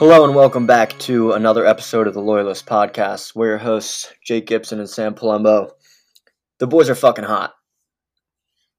[0.00, 3.34] Hello and welcome back to another episode of the Loyalist Podcast.
[3.34, 5.72] We're your hosts, Jake Gibson and Sam Palumbo.
[6.58, 7.52] The boys are fucking hot.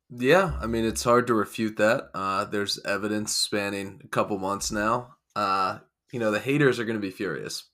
[0.10, 2.06] Yeah, I mean it's hard to refute that.
[2.16, 5.18] Uh, there's evidence spanning a couple months now.
[5.36, 5.78] Uh,
[6.12, 7.66] you know the haters are going to be furious.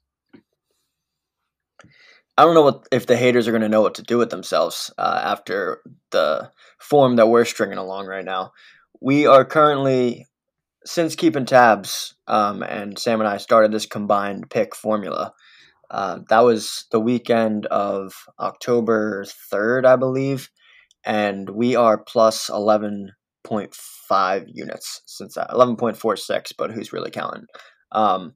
[2.37, 4.29] I don't know what if the haters are going to know what to do with
[4.29, 5.79] themselves uh, after
[6.11, 8.51] the form that we're stringing along right now.
[8.99, 10.27] We are currently,
[10.87, 15.33] since keeping tabs, um, and Sam and I started this combined pick formula.
[15.91, 20.49] Uh, that was the weekend of October 3rd, I believe,
[21.03, 27.47] and we are plus 11.5 units since that 11.46, but who's really counting?
[27.91, 28.35] Um,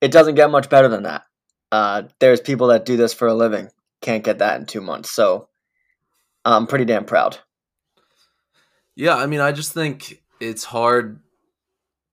[0.00, 1.24] it doesn't get much better than that.
[1.70, 3.68] Uh, there's people that do this for a living,
[4.00, 5.10] can't get that in two months.
[5.10, 5.48] So
[6.46, 7.38] I'm pretty damn proud.
[8.94, 11.21] Yeah, I mean, I just think it's hard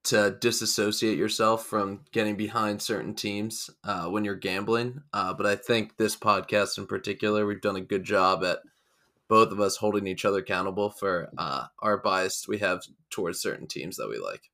[0.05, 5.01] to disassociate yourself from getting behind certain teams uh, when you're gambling.
[5.13, 8.59] Uh, but I think this podcast in particular, we've done a good job at
[9.27, 13.67] both of us holding each other accountable for uh, our bias we have towards certain
[13.67, 14.49] teams that we like.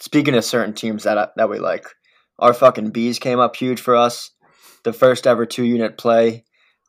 [0.00, 1.86] Speaking of certain teams that that we like,
[2.38, 4.32] our fucking bees came up huge for us.
[4.82, 6.44] The first ever two unit play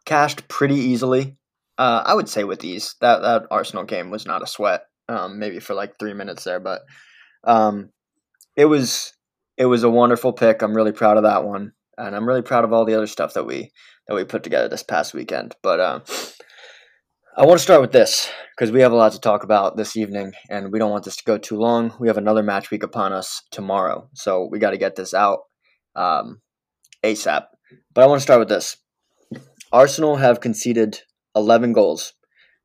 [0.06, 1.38] cashed pretty easily.
[1.78, 4.86] Uh, I would say with these That that Arsenal game was not a sweat.
[5.08, 6.82] Um, maybe for like three minutes there, but
[7.44, 7.92] um,
[8.56, 9.14] it was
[9.58, 10.62] it was a wonderful pick.
[10.62, 13.34] I'm really proud of that one, and I'm really proud of all the other stuff
[13.34, 13.72] that we
[14.08, 15.56] that we put together this past weekend.
[15.62, 16.00] But uh,
[17.38, 19.96] I want to start with this because we have a lot to talk about this
[19.96, 21.94] evening, and we don't want this to go too long.
[22.00, 25.40] We have another match week upon us tomorrow, so we got to get this out
[25.96, 26.42] um,
[27.04, 27.44] ASAP.
[27.94, 28.78] But I want to start with this
[29.72, 31.02] Arsenal have conceded
[31.36, 32.14] 11 goals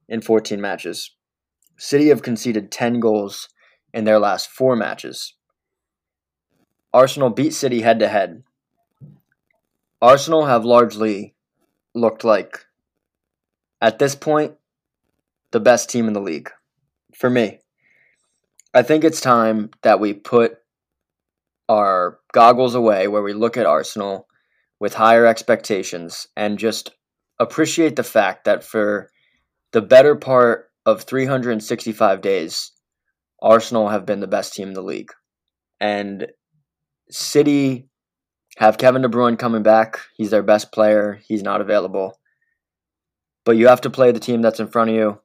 [0.08, 1.10] in 14 matches.
[1.80, 3.48] City have conceded 10 goals
[3.94, 5.32] in their last four matches.
[6.92, 8.42] Arsenal beat City head to head.
[10.02, 11.34] Arsenal have largely
[11.94, 12.66] looked like,
[13.80, 14.56] at this point,
[15.52, 16.50] the best team in the league.
[17.14, 17.60] For me,
[18.74, 20.58] I think it's time that we put
[21.66, 24.28] our goggles away where we look at Arsenal
[24.78, 26.90] with higher expectations and just
[27.38, 29.10] appreciate the fact that for
[29.72, 32.72] the better part of 365 days,
[33.42, 35.12] Arsenal have been the best team in the league.
[35.80, 36.28] And
[37.10, 37.88] City
[38.58, 40.00] have Kevin De Bruyne coming back.
[40.16, 41.20] He's their best player.
[41.26, 42.18] He's not available.
[43.44, 45.20] But you have to play the team that's in front of you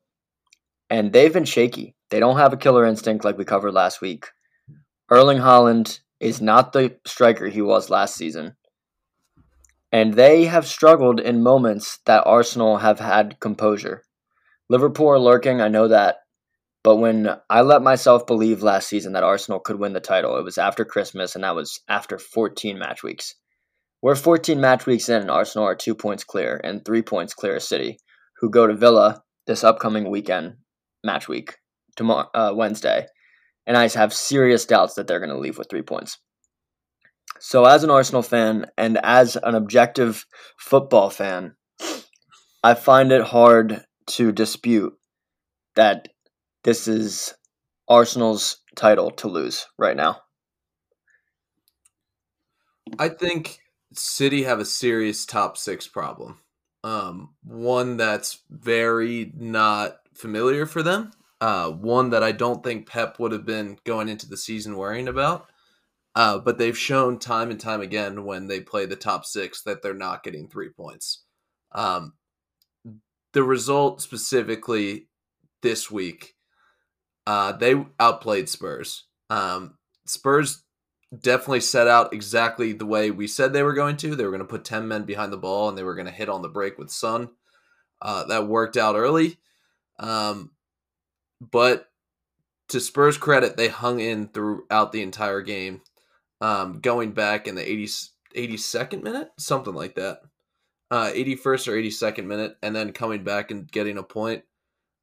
[0.90, 1.96] and they've been shaky.
[2.10, 4.28] They don't have a killer instinct like we covered last week.
[5.10, 8.56] Erling Haaland is not the striker he was last season.
[9.92, 14.04] And they have struggled in moments that Arsenal have had composure.
[14.70, 16.18] Liverpool are lurking, I know that.
[16.84, 20.44] But when I let myself believe last season that Arsenal could win the title, it
[20.44, 23.34] was after Christmas, and that was after 14 match weeks.
[24.02, 27.56] We're 14 match weeks in, and Arsenal are two points clear and three points clear
[27.56, 27.98] of City,
[28.40, 30.58] who go to Villa this upcoming weekend
[31.04, 31.56] match week
[31.96, 33.08] tomorrow uh, Wednesday,
[33.66, 36.20] and I have serious doubts that they're going to leave with three points.
[37.40, 40.26] So, as an Arsenal fan and as an objective
[40.58, 41.56] football fan,
[42.64, 44.98] I find it hard to dispute
[45.76, 46.10] that
[46.64, 47.34] this is
[47.88, 50.22] Arsenal's title to lose right now.
[53.00, 53.60] I think
[53.94, 56.40] City have a serious top six problem.
[56.84, 61.12] Um, one that's very not familiar for them.
[61.42, 65.08] Uh, one that I don't think Pep would have been going into the season worrying
[65.08, 65.48] about.
[66.16, 69.82] Uh, but they've shown time and time again when they play the top six that
[69.82, 71.24] they're not getting three points.
[71.74, 72.14] Um,
[73.36, 75.10] the result specifically
[75.62, 76.36] this week,
[77.28, 79.08] uh, they outplayed Spurs.
[79.30, 80.64] Um, Spurs
[81.22, 84.16] definitely set out exactly the way we said they were going to.
[84.16, 86.14] They were going to put 10 men behind the ball and they were going to
[86.14, 87.30] hit on the break with Sun.
[88.02, 89.38] Uh, that worked out early.
[90.00, 90.52] Um,
[91.42, 91.88] but
[92.70, 95.82] to Spurs' credit, they hung in throughout the entire game,
[96.40, 97.88] um, going back in the 80,
[98.34, 100.22] 82nd minute, something like that.
[100.92, 104.44] Uh, 81st or 82nd minute, and then coming back and getting a point.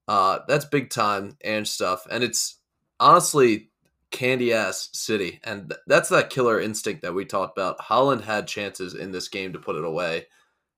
[0.07, 2.07] Uh, that's big time and stuff.
[2.11, 2.59] And it's
[3.01, 3.71] honestly
[4.13, 5.41] candy ass City.
[5.43, 7.79] And th- that's that killer instinct that we talked about.
[7.79, 10.27] Haaland had chances in this game to put it away,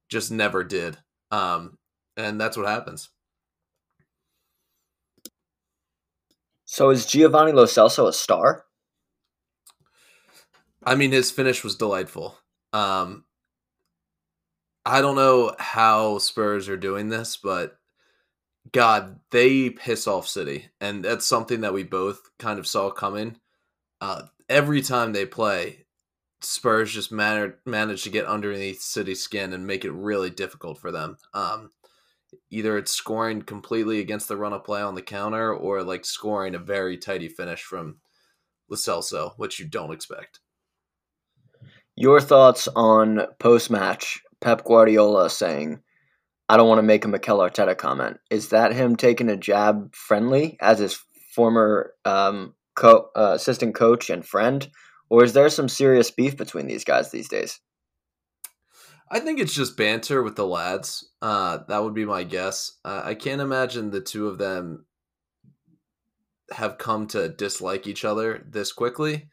[0.09, 0.97] just never did.
[1.31, 1.79] Um,
[2.17, 3.11] and that's what happens.
[6.65, 8.65] So is Giovanni Lo Celso a star?
[10.83, 12.39] I mean, his finish was delightful.
[12.73, 13.25] Um,
[14.87, 17.79] I don't know how Spurs are doing this, but
[18.73, 23.39] God, they piss off City, and that's something that we both kind of saw coming.
[24.01, 25.87] Uh, every time they play,
[26.41, 30.91] Spurs just man- manage to get underneath City's skin and make it really difficult for
[30.91, 31.17] them.
[31.33, 31.71] Um,
[32.51, 36.55] either it's scoring completely against the run of play on the counter or like scoring
[36.55, 37.97] a very tidy finish from
[38.69, 40.41] Lo Celso, which you don't expect.
[41.97, 45.81] Your thoughts on post match Pep Guardiola saying,
[46.51, 48.19] I don't want to make a Mikel Arteta comment.
[48.31, 51.03] Is that him taking a jab friendly as his
[51.35, 54.69] former um, co- uh, assistant coach and friend?
[55.09, 57.59] Or is there some serious beef between these guys these days?
[59.11, 61.11] I think it's just banter with the lads.
[61.23, 62.73] Uh, that would be my guess.
[62.85, 64.85] Uh, I can't imagine the two of them
[66.51, 69.31] have come to dislike each other this quickly.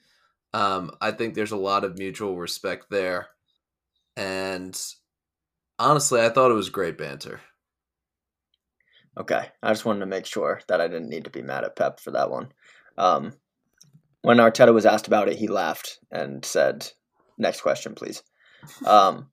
[0.54, 3.28] Um, I think there's a lot of mutual respect there.
[4.18, 4.80] And
[5.82, 7.42] honestly, I thought it was great banter.
[9.20, 9.48] Okay.
[9.62, 12.00] I just wanted to make sure that I didn't need to be mad at Pep
[12.00, 12.52] for that one.
[12.98, 13.34] Um,
[14.22, 16.88] when Arteta was asked about it, he laughed and said,
[17.38, 18.22] Next question, please.
[18.86, 19.32] Um,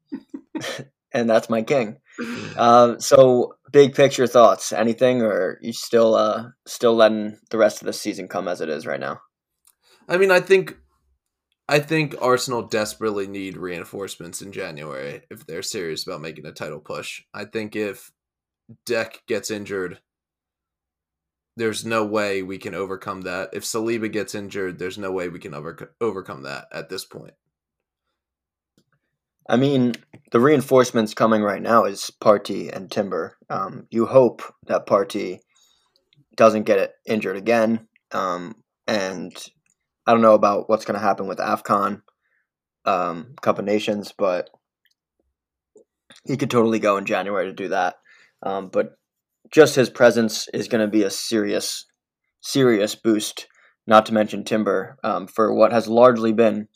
[1.13, 1.99] and that's my king.
[2.57, 4.73] Uh, so, big picture thoughts.
[4.73, 8.71] Anything, or you still uh, still letting the rest of the season come as it
[8.71, 9.21] is right now?
[10.09, 10.77] I mean, I think
[11.69, 16.81] I think Arsenal desperately need reinforcements in January if they're serious about making a title
[16.81, 17.23] push.
[17.35, 18.11] I think if
[18.87, 20.01] Dec gets injured,
[21.57, 23.51] there's no way we can overcome that.
[23.53, 27.35] If Saliba gets injured, there's no way we can over- overcome that at this point.
[29.49, 29.95] I mean,
[30.31, 33.37] the reinforcements coming right now is Partey and Timber.
[33.51, 35.41] Um, you hope that Partey
[36.37, 37.89] doesn't get injured again.
[38.13, 38.57] Um,
[38.87, 39.35] and
[40.09, 42.01] I don't know about what's going to happen with AFCON,
[42.87, 44.49] um, Cup of Nations, but
[46.25, 47.97] he could totally go in January to do that.
[48.43, 48.93] Um, but
[49.53, 51.85] just his presence is going to be a serious,
[52.41, 53.49] serious boost,
[53.87, 56.69] not to mention Timber, um, for what has largely been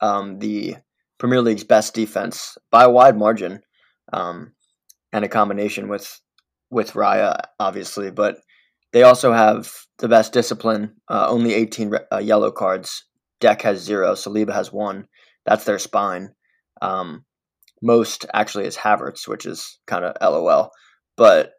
[0.00, 0.76] um, the
[1.18, 3.62] Premier League's best defense by a wide margin,
[4.12, 4.52] um,
[5.12, 6.20] and a combination with
[6.70, 8.36] with Raya, obviously, but
[8.92, 10.94] they also have the best discipline.
[11.08, 13.04] Uh, only 18 uh, yellow cards.
[13.40, 14.12] Dec has zero.
[14.12, 15.06] Saliba has one.
[15.44, 16.30] That's their spine.
[16.82, 17.24] Um,
[17.82, 20.70] most actually is Havertz, which is kind of LOL.
[21.16, 21.52] But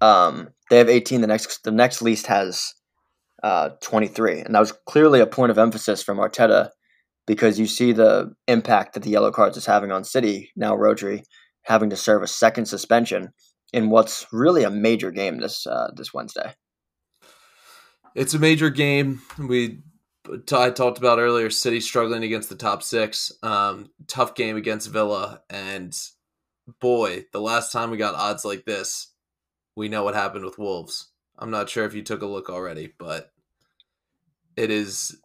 [0.00, 1.20] um, they have 18.
[1.20, 2.74] The next the next least has
[3.42, 6.70] uh, 23, and that was clearly a point of emphasis from Arteta
[7.26, 10.50] because you see the impact that the yellow cards is having on City.
[10.56, 11.22] Now Rodri
[11.62, 13.30] having to serve a second suspension
[13.74, 16.54] in what's really a major game this uh, this Wednesday.
[18.14, 19.20] It's a major game.
[19.36, 19.80] We
[20.52, 21.50] I talked about earlier.
[21.50, 23.32] City struggling against the top six.
[23.42, 25.92] Um, tough game against Villa, and
[26.80, 29.12] boy, the last time we got odds like this,
[29.74, 31.10] we know what happened with Wolves.
[31.36, 33.32] I'm not sure if you took a look already, but
[34.56, 35.20] it is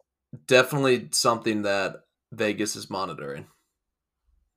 [0.47, 1.97] definitely something that
[2.31, 3.45] Vegas is monitoring.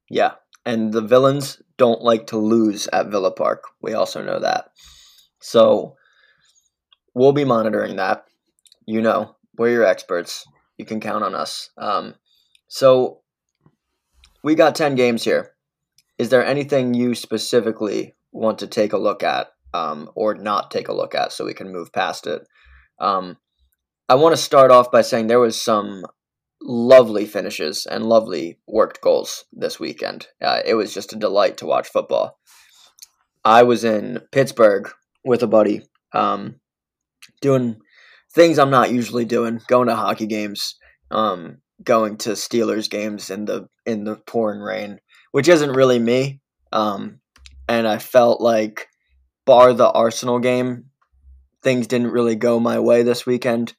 [0.08, 0.32] Yeah,
[0.64, 3.64] and the villains don't like to lose at Villa Park.
[3.80, 4.66] We also know that.
[5.40, 5.96] So
[7.14, 8.24] we'll be monitoring that.
[8.86, 10.46] You know, we're your experts.
[10.76, 11.70] You can count on us.
[11.76, 12.14] Um,
[12.68, 13.20] so
[14.42, 15.52] we got 10 games here.
[16.18, 20.88] Is there anything you specifically want to take a look at um, or not take
[20.88, 22.46] a look at so we can move past it?
[22.98, 23.38] Um,
[24.08, 26.04] I want to start off by saying there was some
[26.62, 30.28] lovely finishes and lovely worked goals this weekend.
[30.40, 32.38] Uh, it was just a delight to watch football.
[33.44, 34.88] I was in Pittsburgh
[35.24, 36.56] with a buddy, um,
[37.40, 37.80] doing
[38.32, 40.76] things I'm not usually doing, going to hockey games,
[41.10, 45.00] um, going to Steelers games in the in the pouring rain,
[45.32, 46.40] which isn't really me.
[46.70, 47.20] Um,
[47.68, 48.88] and I felt like,
[49.44, 50.86] bar the Arsenal game,
[51.62, 53.74] things didn't really go my way this weekend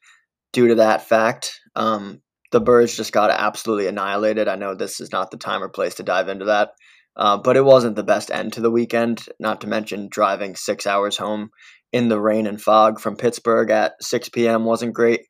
[0.52, 1.60] due to that fact.
[1.74, 2.20] Um,
[2.54, 4.46] the Birds just got absolutely annihilated.
[4.46, 6.70] I know this is not the time or place to dive into that,
[7.16, 9.26] uh, but it wasn't the best end to the weekend.
[9.40, 11.50] Not to mention driving six hours home
[11.92, 14.64] in the rain and fog from Pittsburgh at 6 p.m.
[14.64, 15.22] wasn't great.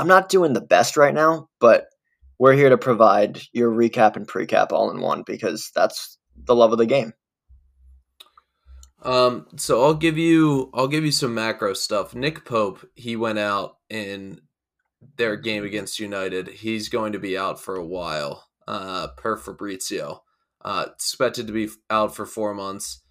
[0.00, 1.84] I'm not doing the best right now, but
[2.40, 6.72] we're here to provide your recap and precap all in one because that's the love
[6.72, 7.12] of the game.
[9.04, 12.16] Um, so I'll give you I'll give you some macro stuff.
[12.16, 14.40] Nick Pope, he went out in
[15.16, 16.48] their game against United.
[16.48, 20.22] He's going to be out for a while, uh, per Fabrizio.
[20.64, 23.02] Uh, expected to be out for four months,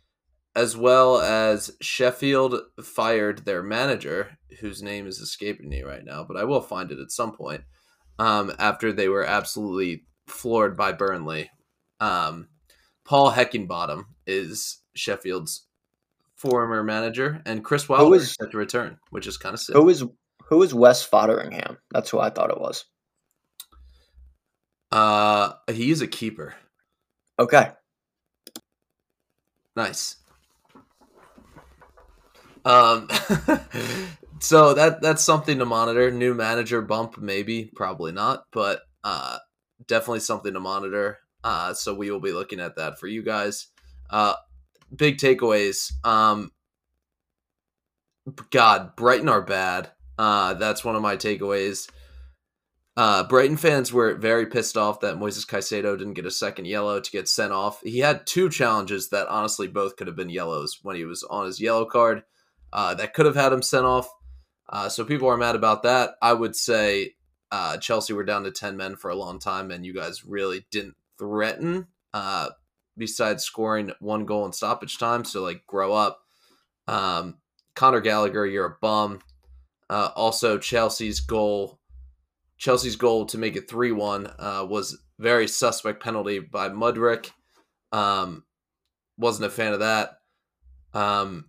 [0.56, 6.36] as well as Sheffield fired their manager, whose name is escaping me right now, but
[6.36, 7.62] I will find it at some point.
[8.20, 11.50] Um, after they were absolutely floored by Burnley,
[12.00, 12.50] um,
[13.06, 15.68] Paul Heckingbottom is Sheffield's
[16.36, 19.76] former manager, and Chris Wilder is set to return, which is kind of sick.
[19.76, 20.04] Who is
[20.50, 21.78] who is Wes Foderingham?
[21.92, 22.86] That's who I thought it was.
[24.92, 26.56] Uh, he's a keeper.
[27.40, 27.72] Okay.
[29.76, 30.16] Nice.
[32.66, 33.08] Um,
[34.40, 36.12] so that that's something to monitor.
[36.12, 39.38] New manager bump, maybe, probably not, but uh,
[39.88, 41.20] definitely something to monitor.
[41.44, 43.68] Uh, so we will be looking at that for you guys.
[44.10, 44.34] Uh,
[44.94, 45.94] big takeaways.
[46.06, 46.52] Um,
[48.50, 49.92] God, Brighton are bad.
[50.18, 51.90] Uh, that's one of my takeaways.
[52.98, 57.00] Uh, Brighton fans were very pissed off that Moises Caicedo didn't get a second yellow
[57.00, 57.80] to get sent off.
[57.82, 61.46] He had two challenges that honestly both could have been yellows when he was on
[61.46, 62.24] his yellow card.
[62.74, 64.10] Uh, that could have had him sent off.
[64.68, 66.16] Uh, so people are mad about that.
[66.24, 67.14] I would say
[67.52, 70.66] uh, Chelsea were down to 10 men for a long time, and you guys really
[70.72, 72.50] didn't threaten uh,
[72.98, 75.24] besides scoring one goal in stoppage time.
[75.24, 76.22] So, like, grow up.
[76.88, 77.38] Um,
[77.76, 79.20] Conor Gallagher, you're a bum.
[79.90, 81.80] Uh, also, Chelsea's goal,
[82.58, 87.32] Chelsea's goal to make it three one uh, was very suspect penalty by Mudryk.
[87.92, 88.44] Um,
[89.18, 90.20] wasn't a fan of that.
[90.94, 91.46] Um,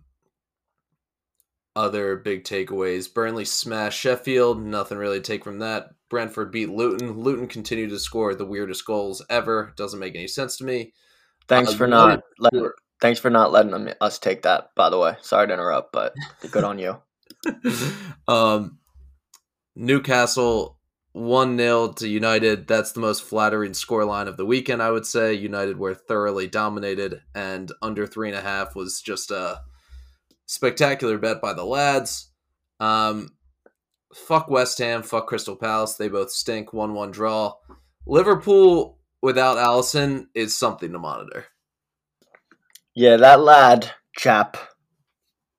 [1.75, 4.61] other big takeaways: Burnley smashed Sheffield.
[4.63, 5.89] Nothing really to take from that.
[6.09, 7.19] Brentford beat Luton.
[7.19, 9.73] Luton continued to score the weirdest goals ever.
[9.75, 10.93] Doesn't make any sense to me.
[11.47, 12.21] Thanks uh, for not.
[12.39, 14.69] Letting, thanks for not letting them, us take that.
[14.75, 16.13] By the way, sorry to interrupt, but
[16.51, 17.01] good on you.
[18.27, 18.79] Um,
[19.75, 20.77] Newcastle
[21.13, 22.67] one 0 to United.
[22.67, 25.33] That's the most flattering scoreline of the weekend, I would say.
[25.33, 29.61] United were thoroughly dominated, and under three and a half was just a
[30.45, 32.31] spectacular bet by the lads.
[32.79, 33.29] Um,
[34.13, 35.95] fuck West Ham, fuck Crystal Palace.
[35.95, 36.73] They both stink.
[36.73, 37.53] One one draw.
[38.05, 41.45] Liverpool without Alisson is something to monitor.
[42.95, 44.57] Yeah, that lad, chap,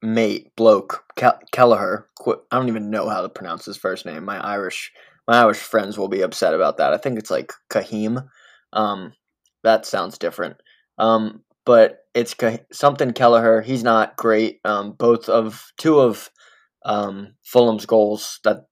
[0.03, 2.07] mate, bloke, Ke- Kelleher.
[2.27, 4.25] I don't even know how to pronounce his first name.
[4.25, 4.93] My Irish,
[5.27, 6.93] my Irish friends will be upset about that.
[6.93, 8.27] I think it's like Kahim.
[8.73, 9.13] Um,
[9.63, 10.57] that sounds different.
[10.99, 12.35] Um, but it's
[12.73, 13.63] something Kelleher.
[13.63, 14.61] He's not great.
[14.65, 16.31] Um, both of two of
[16.85, 18.67] um, Fulham's goals that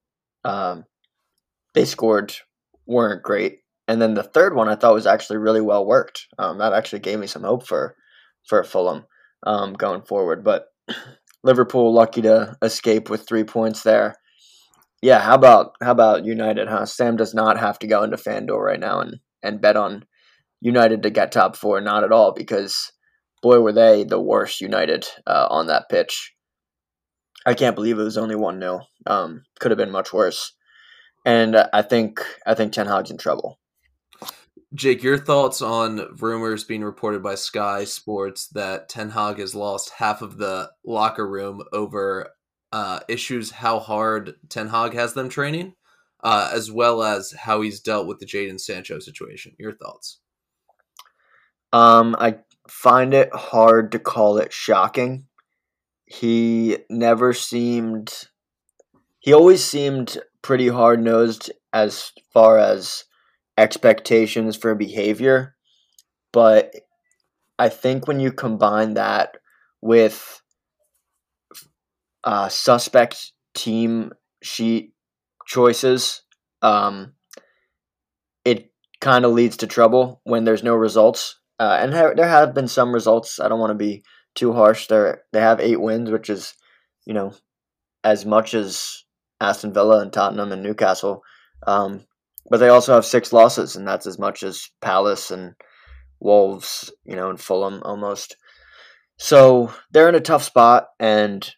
[0.45, 0.85] um,
[1.75, 2.35] they scored
[2.87, 6.27] weren't great, and then the third one I thought was actually really well worked.
[6.39, 7.95] Um, that actually gave me some hope for
[8.47, 9.05] for Fulham
[9.47, 10.43] um, going forward.
[10.43, 10.68] But
[11.45, 14.17] Liverpool lucky to escape with three points there.
[15.01, 16.69] Yeah, how about how about United?
[16.69, 16.87] Huh?
[16.87, 20.05] Sam does not have to go into FanDuel right now and and bet on
[20.61, 21.81] United to get top four.
[21.81, 22.93] Not at all, because
[23.43, 26.35] boy, were they the worst United uh, on that pitch.
[27.47, 30.53] I can't believe it was only one 0 um, Could have been much worse.
[31.25, 33.59] And I think I think Ten Hag's in trouble.
[34.75, 39.93] Jake, your thoughts on rumors being reported by Sky Sports that Ten Hag has lost
[39.97, 42.29] half of the locker room over
[42.71, 45.75] uh, issues how hard Ten Hag has them training,
[46.23, 49.55] uh, as well as how he's dealt with the Jadon Sancho situation.
[49.59, 50.21] Your thoughts?
[51.73, 52.37] Um, I
[52.69, 55.25] find it hard to call it shocking.
[56.05, 58.29] He never seemed.
[59.21, 63.05] He always seemed pretty hard nosed as far as
[63.59, 65.57] expectations for behavior.
[66.33, 66.75] But
[67.59, 69.37] I think when you combine that
[69.83, 70.41] with
[72.25, 74.13] uh, suspect team
[74.43, 74.93] sheet
[75.47, 76.23] choices,
[76.63, 77.15] um,
[78.45, 81.41] it kind of leads to trouble when there's no results.
[81.59, 83.41] Uh, and ha- there have been some results.
[83.41, 84.05] I don't want to be
[84.37, 84.87] too harsh.
[84.87, 86.55] They they have eight wins, which is,
[87.05, 87.33] you know,
[88.05, 89.03] as much as
[89.41, 91.23] Aston Villa and Tottenham and Newcastle.
[91.67, 92.05] Um,
[92.51, 95.55] but they also have six losses, and that's as much as Palace and
[96.21, 98.37] Wolves, you know, and Fulham almost.
[99.19, 101.49] So they're in a tough spot, and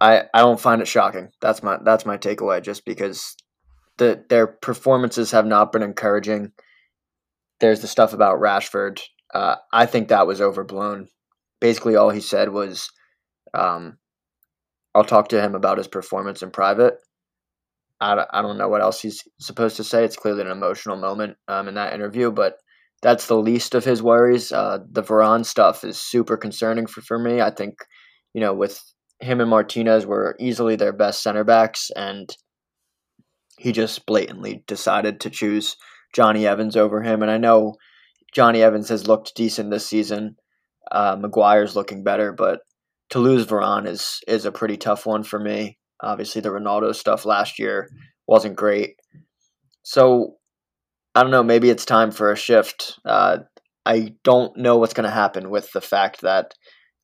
[0.00, 1.30] I I don't find it shocking.
[1.40, 2.62] That's my that's my takeaway.
[2.62, 3.36] Just because
[3.98, 6.52] the their performances have not been encouraging.
[7.60, 9.00] There's the stuff about Rashford.
[9.32, 11.08] Uh, I think that was overblown.
[11.60, 12.90] Basically, all he said was,
[13.54, 13.98] um,
[14.94, 16.94] "I'll talk to him about his performance in private."
[18.02, 20.04] I, I don't know what else he's supposed to say.
[20.04, 22.54] It's clearly an emotional moment um, in that interview, but
[23.00, 24.52] that's the least of his worries.
[24.52, 27.40] Uh, the Varane stuff is super concerning for, for me.
[27.40, 27.74] I think,
[28.34, 28.80] you know, with
[29.20, 32.28] him and Martinez were easily their best center backs, and
[33.58, 35.76] he just blatantly decided to choose
[36.12, 37.22] Jonny Evans over him.
[37.22, 37.76] And I know
[38.34, 40.36] Jonny Evans has looked decent this season.
[40.90, 42.60] Uh, Maguire's looking better, but
[43.10, 45.78] to lose Varane is is a pretty tough one for me.
[46.02, 47.88] Obviously, the Ronaldo stuff last year
[48.26, 48.96] wasn't great.
[49.82, 50.36] So
[51.14, 51.42] I don't know.
[51.42, 52.98] Maybe it's time for a shift.
[53.04, 53.38] Uh,
[53.84, 56.54] I don't know what's going to happen with the fact that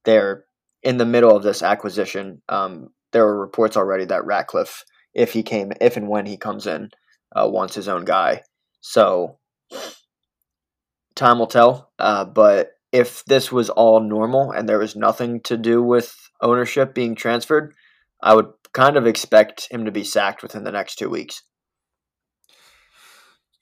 [0.05, 0.45] they're
[0.83, 2.40] in the middle of this acquisition.
[2.49, 6.67] Um, there are reports already that Ratcliffe, if he came, if and when he comes
[6.67, 6.90] in,
[7.35, 8.43] uh, wants his own guy.
[8.81, 9.38] So
[11.14, 11.90] time will tell.
[11.99, 16.95] Uh, but if this was all normal and there was nothing to do with ownership
[16.95, 17.75] being transferred,
[18.23, 21.42] I would kind of expect him to be sacked within the next two weeks.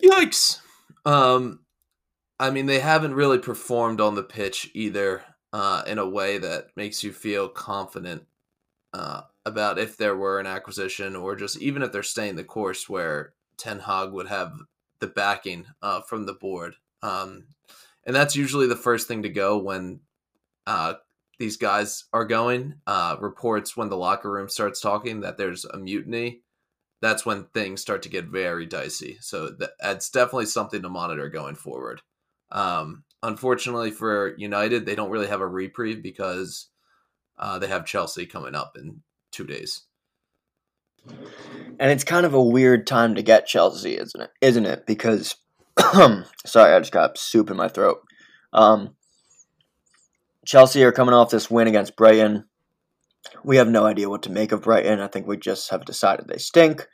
[0.03, 0.61] Yikes.
[1.05, 1.61] Um,
[2.39, 5.23] I mean, they haven't really performed on the pitch either
[5.53, 8.25] uh, in a way that makes you feel confident
[8.93, 12.89] uh, about if there were an acquisition or just even if they're staying the course
[12.89, 14.53] where Ten Hag would have
[15.01, 16.75] the backing uh, from the board.
[17.03, 17.47] Um,
[18.05, 20.01] and that's usually the first thing to go when
[20.67, 20.95] uh,
[21.39, 22.75] these guys are going.
[22.87, 26.43] Uh, reports when the locker room starts talking that there's a mutiny.
[27.03, 29.19] That's when things start to get very dicey.
[29.21, 29.51] So
[29.81, 32.01] that's definitely something to monitor going forward.
[32.51, 36.69] Um, unfortunately for United, they don't really have a reprieve because
[37.39, 39.83] uh, they have Chelsea coming up in two days.
[41.79, 44.31] And it's kind of a weird time to get Chelsea, isn't it?
[44.41, 44.87] Isn't it?
[44.87, 45.37] Because
[46.47, 47.99] sorry, I just got soup in my throat.
[48.53, 48.97] Um,
[50.47, 52.45] Chelsea are coming off this win against Brighton.
[53.45, 55.01] We have no idea what to make of Brighton.
[55.01, 56.87] I think we just have decided they stink.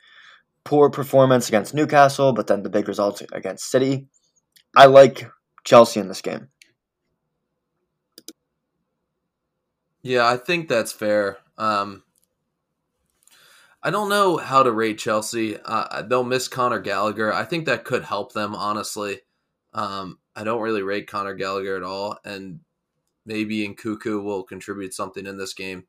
[0.63, 4.07] Poor performance against Newcastle, but then the big results against City.
[4.75, 5.29] I like
[5.63, 6.47] Chelsea in this game.
[10.01, 11.37] Yeah, I think that's fair.
[11.57, 12.03] Um,
[13.83, 15.57] I don't know how to rate Chelsea.
[15.63, 17.31] Uh, they'll miss Conor Gallagher.
[17.31, 19.19] I think that could help them, honestly.
[19.73, 22.61] Um, I don't really rate Conor Gallagher at all, and
[23.25, 25.85] maybe Nkunku will contribute something in this game.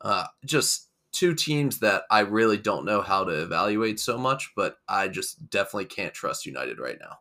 [0.00, 4.76] Uh, just two teams that I really don't know how to evaluate so much, but
[4.88, 7.18] I just definitely can't trust United right now.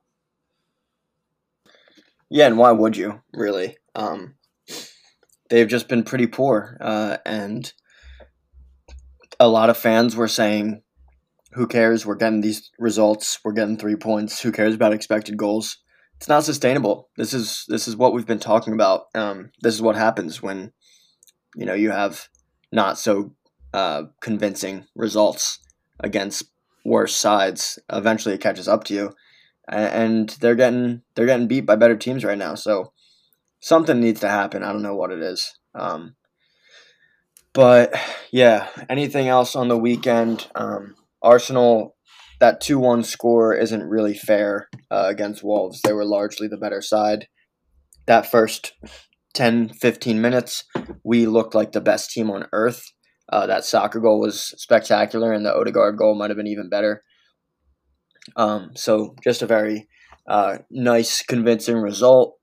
[2.29, 3.77] Yeah, and why would you really?
[3.93, 4.36] Um,
[5.50, 7.71] they've just been pretty poor, uh, and
[9.39, 10.82] a lot of fans were saying,
[11.54, 12.06] "Who cares?
[12.06, 13.39] We're getting these results.
[13.43, 14.41] We're getting three points.
[14.41, 15.78] Who cares about expected goals?"
[16.17, 17.10] It's not sustainable.
[17.17, 19.08] This is this is what we've been talking about.
[19.13, 20.71] Um, this is what happens when
[21.56, 22.30] you know you have
[22.71, 23.36] not so
[23.73, 25.60] uh, convincing results
[25.99, 26.43] against
[26.86, 27.80] worse sides.
[27.91, 29.15] Eventually, it catches up to you,
[29.67, 32.56] and they're getting they're getting beat by better teams right now.
[32.56, 32.93] So
[33.60, 34.63] something needs to happen.
[34.63, 35.58] I don't know what it is.
[35.73, 36.15] Um,
[37.54, 37.93] but
[38.32, 40.47] yeah, anything else on the weekend?
[40.56, 41.94] Um, Arsenal,
[42.39, 45.82] that 2 1 score isn't really fair uh, against Wolves.
[45.82, 47.28] They were largely the better side.
[48.08, 48.74] That first
[49.34, 50.63] 10, 15 minutes,
[51.04, 52.84] we looked like the best team on earth.
[53.32, 57.04] Uh, that Saka goal was spectacular, and the Odegaard goal might have been even better.
[58.36, 59.88] Um, so, just a very
[60.28, 62.38] uh, nice, convincing result.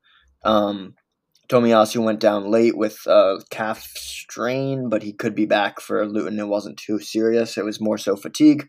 [0.44, 0.94] Um,
[1.48, 6.40] Tomiyasu went down late with a calf strain, but he could be back for Luton.
[6.40, 7.56] It wasn't too serious.
[7.56, 8.68] It was more so fatigue.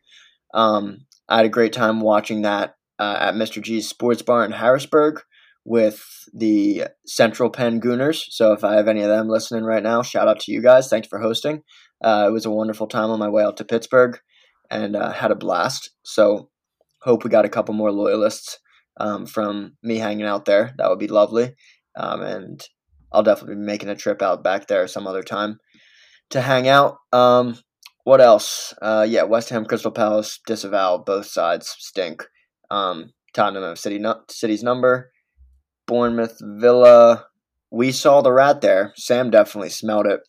[0.54, 3.62] Um, I had a great time watching that uh, at Mr.
[3.62, 5.22] G's Sports Bar in Harrisburg
[5.66, 8.26] with the Central Penn Gooners.
[8.30, 10.90] So if I have any of them listening right now, shout out to you guys.
[10.90, 11.64] Thanks for hosting.
[12.04, 14.20] Uh, it was a wonderful time on my way out to Pittsburgh
[14.70, 15.92] and uh, had a blast.
[16.04, 16.50] So
[17.02, 18.60] hope we got a couple more loyalists
[18.98, 20.74] um, from me hanging out there.
[20.78, 21.56] That would be lovely.
[21.96, 22.62] Um, and
[23.12, 25.60] I'll definitely be making a trip out back there some other time
[26.32, 26.98] to hang out.
[27.12, 27.58] Um,
[28.04, 28.74] what else?
[28.82, 30.98] Uh, yeah, West Ham, Crystal Palace, disavow.
[30.98, 32.26] Both sides stink.
[32.70, 35.12] Um, Tottenham City, City's number.
[35.88, 37.26] Bournemouth, Villa.
[37.72, 38.94] We saw the rat there.
[38.96, 40.22] Sam definitely smelled it,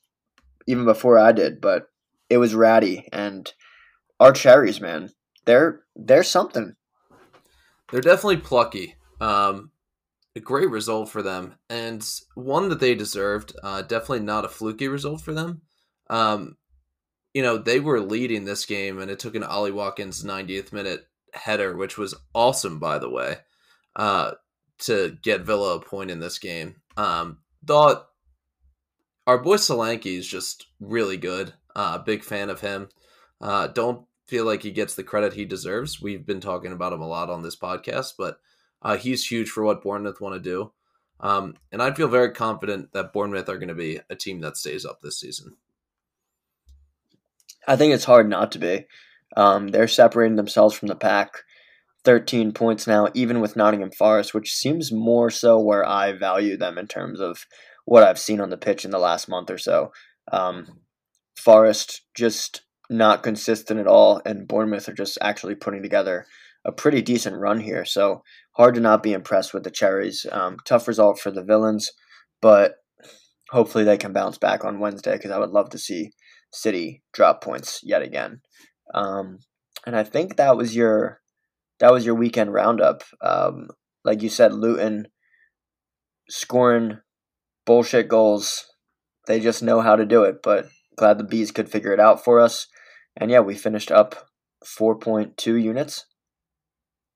[0.66, 1.60] even before I did.
[1.60, 1.84] But
[2.30, 3.52] it was ratty, and
[4.18, 5.10] our cherries, man,
[5.44, 6.74] they're they're something.
[7.90, 8.96] They're definitely plucky.
[9.20, 9.70] Um,
[10.36, 13.54] a great result for them and one that they deserved.
[13.62, 15.62] Uh, definitely not a fluky result for them.
[16.10, 16.56] Um,
[17.34, 21.06] you know, they were leading this game and it took an Ollie Watkins 90th minute
[21.34, 23.38] header, which was awesome, by the way,
[23.96, 24.32] uh,
[24.78, 26.76] to get Villa a point in this game.
[26.96, 28.06] Um, thought
[29.26, 31.52] our boy Solanke is just really good.
[31.74, 32.88] Uh, big fan of him.
[33.40, 36.00] Uh, don't feel like he gets the credit he deserves.
[36.00, 38.38] We've been talking about him a lot on this podcast, but
[38.80, 40.72] uh, he's huge for what Bournemouth want to do.
[41.20, 44.56] Um, and I feel very confident that Bournemouth are going to be a team that
[44.56, 45.56] stays up this season.
[47.66, 48.86] I think it's hard not to be.
[49.36, 51.42] Um, they're separating themselves from the pack.
[52.04, 56.76] 13 points now, even with Nottingham Forest, which seems more so where I value them
[56.76, 57.46] in terms of
[57.86, 59.92] what I've seen on the pitch in the last month or so.
[60.30, 60.80] Um,
[61.36, 66.26] Forest just not consistent at all, and Bournemouth are just actually putting together
[66.64, 67.84] a pretty decent run here.
[67.84, 68.22] So
[68.52, 70.26] hard to not be impressed with the Cherries.
[70.30, 71.90] Um, tough result for the Villains,
[72.40, 72.76] but
[73.50, 76.12] hopefully they can bounce back on Wednesday because I would love to see
[76.54, 78.40] City drop points yet again.
[78.92, 79.40] Um,
[79.86, 81.20] and I think that was your
[81.80, 83.02] that was your weekend roundup.
[83.20, 83.68] Um,
[84.04, 85.08] like you said, Luton
[86.28, 86.98] scoring
[87.66, 88.64] bullshit goals.
[89.26, 90.42] They just know how to do it.
[90.42, 92.66] But glad the bees could figure it out for us.
[93.16, 94.28] And yeah, we finished up
[94.64, 96.06] 4.2 units.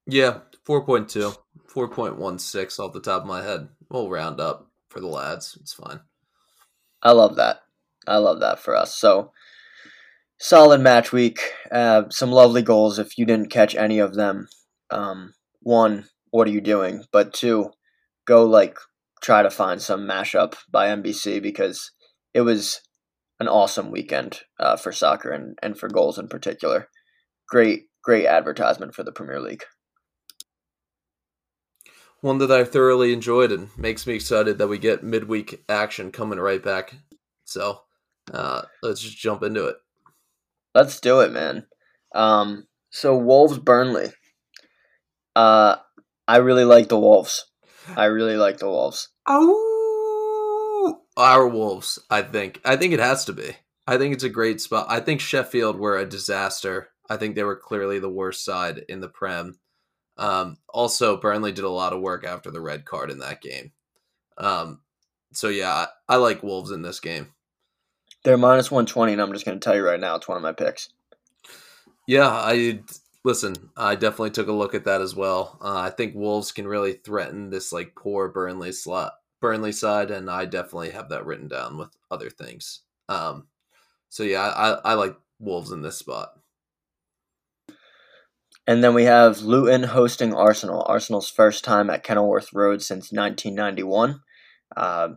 [0.07, 1.37] Yeah, 4.2.
[1.73, 3.69] 4.16 off the top of my head.
[3.91, 5.57] We'll round up for the lads.
[5.61, 6.01] It's fine.
[7.03, 7.61] I love that.
[8.09, 8.97] I love that for us.
[8.97, 9.33] So
[10.41, 11.41] solid match week.
[11.71, 12.99] Uh, some lovely goals.
[12.99, 14.49] If you didn't catch any of them,
[14.91, 17.05] um, one, what are you doing?
[17.13, 17.71] But two,
[18.27, 18.79] go like
[19.23, 21.91] try to find some mashup by NBC because
[22.35, 22.81] it was
[23.41, 26.89] an awesome weekend uh, for soccer and, and for goals in particular.
[27.49, 29.65] Great, great advertisement for the Premier League.
[32.21, 36.41] One that I thoroughly enjoyed and makes me excited that we get midweek action coming
[36.41, 36.95] right back.
[37.45, 37.83] So
[38.33, 39.77] uh, let's just jump into it.
[40.75, 41.67] Let's do it, man.
[42.15, 44.09] Um, so Wolves Burnley.
[45.35, 45.77] Uh,
[46.27, 47.47] I really like the Wolves.
[47.97, 49.09] I really like the Wolves.
[49.27, 51.99] Oh, our Wolves.
[52.11, 52.61] I think.
[52.65, 53.57] I think it has to be.
[53.87, 54.87] I think it's a great spot.
[54.89, 56.91] I think Sheffield were a disaster.
[57.09, 59.59] I think they were clearly the worst side in the Prem.
[60.19, 63.73] Um, also, Burnley did a lot of work after the red card in that game.
[64.37, 64.83] Um,
[65.33, 67.29] so yeah, I, I like Wolves in this game.
[68.25, 70.37] They're minus one twenty, and I'm just going to tell you right now, it's one
[70.37, 70.91] of my picks.
[72.07, 72.81] Yeah, I
[73.25, 73.55] listen.
[73.77, 75.59] I definitely took a look at that as well.
[75.61, 80.31] Uh, I think Wolves can really threaten this like poor Burnley slot, Burnley side, and
[80.31, 82.81] I definitely have that written down with other things.
[83.09, 83.47] Um,
[84.09, 86.33] so yeah, I, I like Wolves in this spot.
[88.67, 90.85] And then we have Luton hosting Arsenal.
[90.87, 94.21] Arsenal's first time at Kenilworth Road since 1991.
[94.77, 95.09] Uh,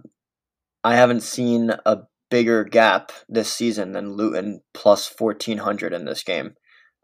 [0.85, 6.55] I haven't seen a bigger gap this season than Luton plus 1400 in this game.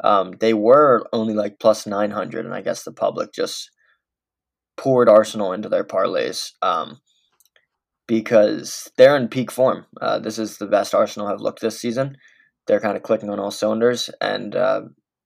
[0.04, 3.70] Um, they were only like plus 900, and I guess the public just
[4.78, 7.00] poured Arsenal into their parlays um,
[8.08, 9.86] because they're in peak form.
[10.00, 12.18] Uh, this is the best Arsenal have looked this season.
[12.66, 14.82] They're kind of clicking on all cylinders, and uh,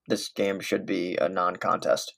[0.08, 2.14] this game should be a non-contest.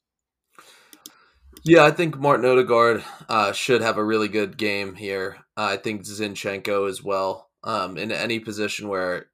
[1.66, 5.38] Yeah, I think Martin Odegaard uh, should have a really good game here.
[5.56, 7.50] I think Zinchenko as well.
[7.64, 9.28] Um, in any position where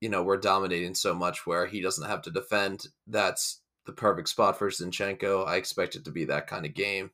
[0.00, 4.28] you know we're dominating so much, where he doesn't have to defend, that's the perfect
[4.28, 5.46] spot for Zinchenko.
[5.46, 7.10] I expect it to be that kind of game.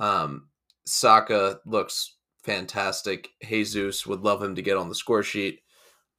[0.00, 0.48] Um,
[0.84, 3.28] Saka looks fantastic.
[3.42, 5.60] Jesus would love him to get on the score sheet.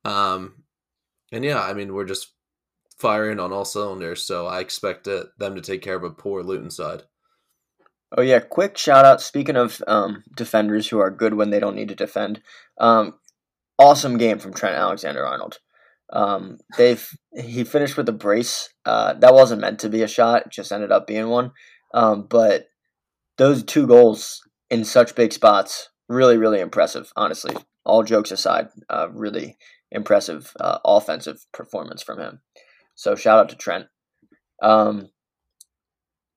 [0.05, 0.63] Um,
[1.31, 2.33] and yeah, I mean we're just
[2.97, 4.23] firing on all cylinders.
[4.23, 7.03] So I expect uh, them to take care of a poor Luton side.
[8.15, 9.21] Oh yeah, quick shout out.
[9.21, 12.41] Speaking of um, defenders who are good when they don't need to defend,
[12.77, 13.15] um,
[13.77, 15.59] awesome game from Trent Alexander Arnold.
[16.11, 18.69] Um, they've he finished with a brace.
[18.85, 21.51] Uh, that wasn't meant to be a shot; it just ended up being one.
[21.93, 22.67] Um, but
[23.37, 27.11] those two goals in such big spots, really, really impressive.
[27.15, 27.55] Honestly,
[27.85, 29.57] all jokes aside, uh, really
[29.91, 32.41] impressive uh, offensive performance from him.
[32.95, 33.87] So shout out to Trent.
[34.61, 35.09] Um,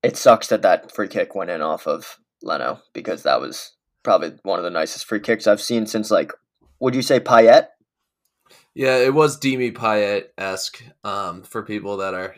[0.03, 4.33] it sucks that that free kick went in off of Leno because that was probably
[4.43, 6.31] one of the nicest free kicks I've seen since like,
[6.79, 7.67] would you say Payet?
[8.73, 12.35] Yeah, it was Demi Payet esque um, for people that are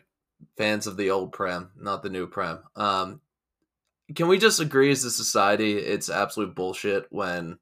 [0.57, 2.59] fans of the old Prem, not the new Prem.
[2.75, 3.21] Um,
[4.15, 7.59] can we just agree as a society it's absolute bullshit when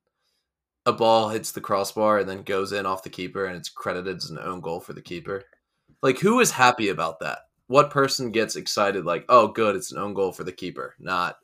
[0.85, 4.17] a ball hits the crossbar and then goes in off the keeper and it's credited
[4.17, 5.43] as an own goal for the keeper?
[6.01, 7.39] Like, who is happy about that?
[7.67, 9.03] What person gets excited?
[9.03, 11.37] Like, oh, good, it's an own goal for the keeper, not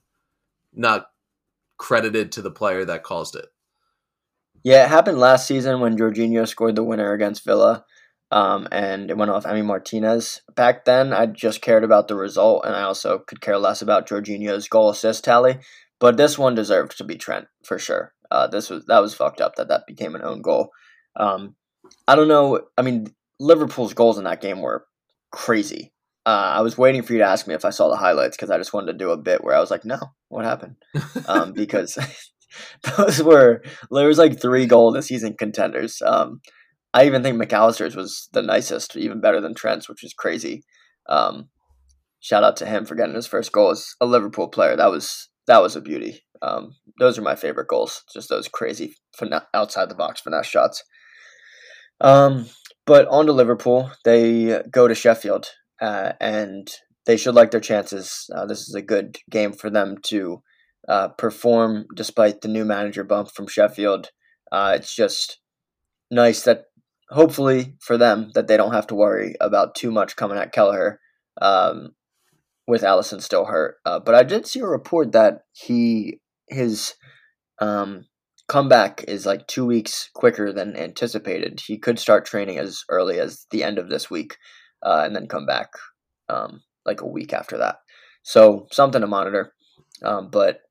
[0.75, 1.07] not
[1.77, 3.45] credited to the player that caused it.
[4.63, 7.83] Yeah, it happened last season when Jorginho scored the winner against Villa,
[8.31, 10.41] um, and it went off Emi Martinez.
[10.55, 14.07] Back then, I just cared about the result, and I also could care less about
[14.07, 15.59] Jorginho's goal assist tally.
[15.99, 18.13] But this one deserved to be Trent for sure.
[18.31, 20.69] Uh, this was that was fucked up that that became an own goal.
[21.15, 21.55] Um,
[22.07, 22.61] I don't know.
[22.77, 23.07] I mean,
[23.39, 24.85] Liverpool's goals in that game were
[25.31, 25.93] crazy.
[26.25, 28.49] Uh, I was waiting for you to ask me if I saw the highlights because
[28.49, 29.99] I just wanted to do a bit where I was like, "No,
[30.29, 30.77] what happened?"
[31.27, 31.97] um, because
[32.97, 33.61] those were
[33.91, 36.01] there was like three goal the season contenders.
[36.05, 36.41] Um,
[36.93, 40.63] I even think Mac Allister's was the nicest, even better than Trent's, which is crazy.
[41.09, 41.49] Um,
[42.19, 44.75] shout out to him for getting his first goal as a Liverpool player.
[44.75, 46.23] That was that was a beauty.
[46.41, 48.95] Um, those are my favorite goals, just those crazy
[49.53, 50.83] outside the box finesse shots.
[52.01, 52.47] Um,
[52.85, 55.47] but on to Liverpool, they go to Sheffield,
[55.81, 56.69] uh, and
[57.05, 58.29] they should like their chances.
[58.35, 60.41] Uh, this is a good game for them to
[60.87, 64.09] uh, perform despite the new manager bump from Sheffield.
[64.51, 65.39] Uh, it's just
[66.11, 66.65] nice that,
[67.09, 70.99] hopefully for them, that they don't have to worry about too much coming at Kelleher.
[71.41, 71.95] Um,
[72.67, 73.77] with Alisson still hurt.
[73.85, 76.95] Uh, but I did see a report that he his
[77.59, 78.05] um,
[78.47, 81.61] comeback is like two weeks quicker than anticipated.
[81.65, 84.37] He could start training as early as the end of this week,
[84.81, 85.69] uh, and then come back
[86.29, 87.77] um, like a week after that.
[88.23, 89.53] So something to monitor.
[90.03, 90.61] Um, but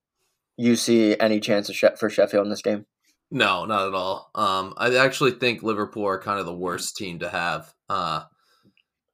[0.56, 2.86] you see any chance for Sheffield in this game?
[3.30, 4.30] No, not at all.
[4.34, 7.72] Um, I actually think Liverpool are kind of the worst team to have.
[7.88, 8.24] Uh,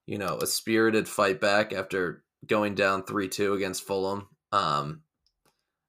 [0.07, 4.29] you know, a spirited fight back after going down three two against Fulham.
[4.51, 5.03] Um,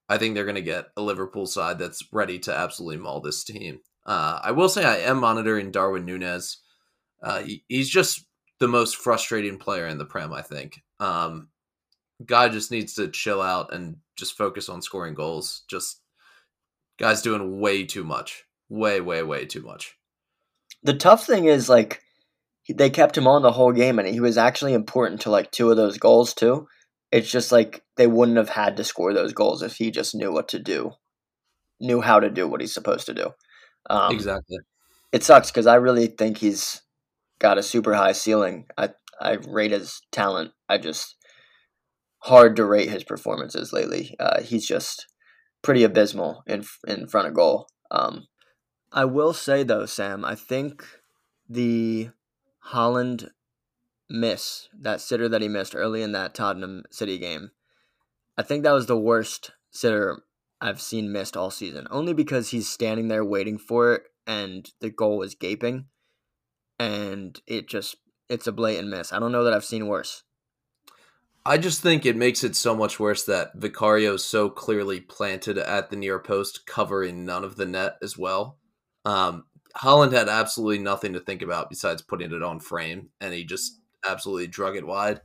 [0.07, 3.43] I think they're going to get a Liverpool side that's ready to absolutely maul this
[3.43, 3.79] team.
[4.05, 6.57] Uh, I will say I am monitoring Darwin Nunez.
[7.23, 8.25] Uh, he, he's just
[8.59, 10.33] the most frustrating player in the Prem.
[10.33, 10.81] I think.
[10.99, 11.47] Um,
[12.25, 15.63] guy just needs to chill out and just focus on scoring goals.
[15.69, 16.01] Just
[16.99, 19.95] guys doing way too much, way, way, way too much.
[20.83, 22.01] The tough thing is like
[22.67, 25.71] they kept him on the whole game, and he was actually important to like two
[25.71, 26.67] of those goals too.
[27.11, 30.31] It's just like they wouldn't have had to score those goals if he just knew
[30.31, 30.91] what to do,
[31.79, 33.31] knew how to do what he's supposed to do.
[33.89, 34.59] Um, exactly.
[35.11, 36.81] It sucks because I really think he's
[37.39, 38.65] got a super high ceiling.
[38.77, 40.51] I I rate his talent.
[40.67, 41.15] I just
[42.23, 44.15] hard to rate his performances lately.
[44.19, 45.07] Uh, he's just
[45.61, 47.67] pretty abysmal in in front of goal.
[47.91, 48.27] Um,
[48.91, 50.83] I will say though, Sam, I think
[51.47, 52.09] the
[52.71, 53.29] Haaland
[54.09, 57.51] miss, that sitter that he missed early in that Tottenham City game,
[58.37, 60.23] I think that was the worst sitter
[60.61, 61.87] I've seen missed all season.
[61.89, 65.85] Only because he's standing there waiting for it and the goal was gaping
[66.79, 67.97] and it just
[68.29, 69.11] it's a blatant miss.
[69.11, 70.23] I don't know that I've seen worse.
[71.45, 75.89] I just think it makes it so much worse that Vicario so clearly planted at
[75.89, 78.57] the near post, covering none of the net as well.
[79.05, 79.45] Um,
[79.77, 83.79] Haaland had absolutely nothing to think about besides putting it on frame, and he just
[84.05, 85.21] absolutely drug it wide.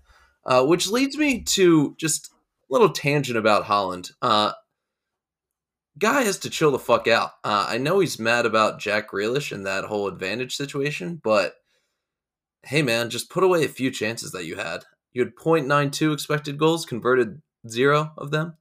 [0.46, 2.31] Uh, which leads me to just
[2.70, 4.12] a little tangent about Haaland.
[4.20, 4.53] Uh,
[5.98, 7.31] guy has to chill the fuck out.
[7.42, 11.55] Uh, I know he's mad about Jack Grealish and that whole advantage situation, but
[12.62, 14.85] hey, man, just put away a few chances that you had.
[15.14, 18.59] You had 0.92 expected goals, converted zero of them.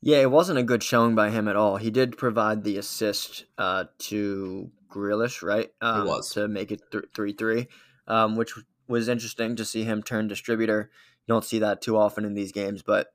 [0.00, 1.76] Yeah, it wasn't a good showing by him at all.
[1.76, 5.70] He did provide the assist uh, to Grealish, right?
[5.80, 6.82] Um, it was to make it
[7.14, 7.68] three three,
[8.06, 8.52] um, which
[8.88, 10.90] was interesting to see him turn distributor.
[11.26, 13.08] You don't see that too often in these games, but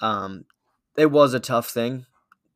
[0.00, 0.44] um,
[0.96, 2.06] it was a tough thing.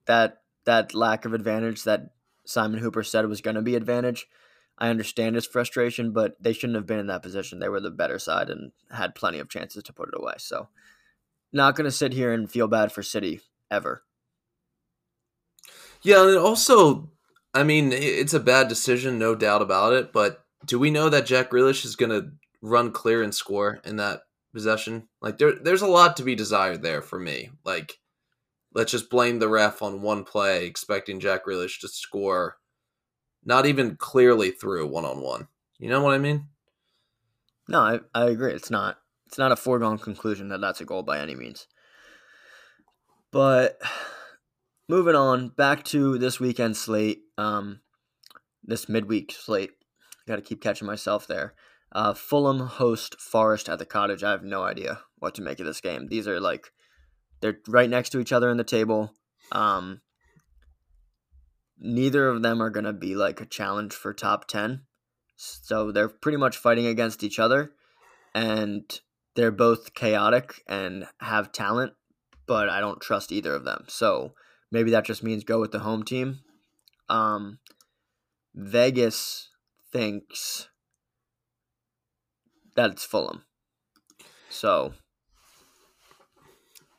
[0.07, 2.11] That that lack of advantage that
[2.45, 4.27] Simon Hooper said was going to be advantage.
[4.79, 7.59] I understand his frustration, but they shouldn't have been in that position.
[7.59, 10.35] They were the better side and had plenty of chances to put it away.
[10.39, 10.69] So,
[11.53, 14.05] not going to sit here and feel bad for City ever.
[16.03, 17.11] Yeah, and also,
[17.53, 20.13] I mean, it's a bad decision, no doubt about it.
[20.13, 22.31] But do we know that Jack Grealish is going to
[22.63, 25.09] run clear and score in that possession?
[25.21, 27.51] Like, there, there's a lot to be desired there for me.
[27.65, 27.99] Like,
[28.75, 32.59] let's just blame the ref on one play, expecting Jack Grealish to score
[33.49, 35.49] not even clearly through one on one.
[35.79, 36.49] You know what I mean?
[37.67, 38.53] No, I, I agree.
[38.53, 41.67] It's not it's not a foregone conclusion that that's a goal by any means.
[43.33, 43.81] But
[44.89, 47.81] moving on back to this weekend slate, um,
[48.63, 49.71] this midweek slate.
[50.27, 51.55] Got to keep catching myself there.
[51.91, 54.23] Uh, Fulham host Forest at the Cottage.
[54.23, 56.09] I have no idea what to make of this game.
[56.09, 56.67] These are like
[57.41, 59.15] they're right next to each other in the table.
[59.53, 60.03] Um,
[61.81, 64.83] neither of them are going to be like a challenge for top 10.
[65.37, 67.73] So they're pretty much fighting against each other
[68.35, 69.01] and
[69.35, 71.93] they're both chaotic and have talent,
[72.47, 73.85] but I don't trust either of them.
[73.89, 74.35] So
[74.73, 76.41] maybe that just means go with the home team.
[77.09, 77.61] Um,
[78.55, 79.51] Vegas
[79.93, 80.69] thinks
[82.75, 83.45] that it's Fulham.
[84.51, 84.95] So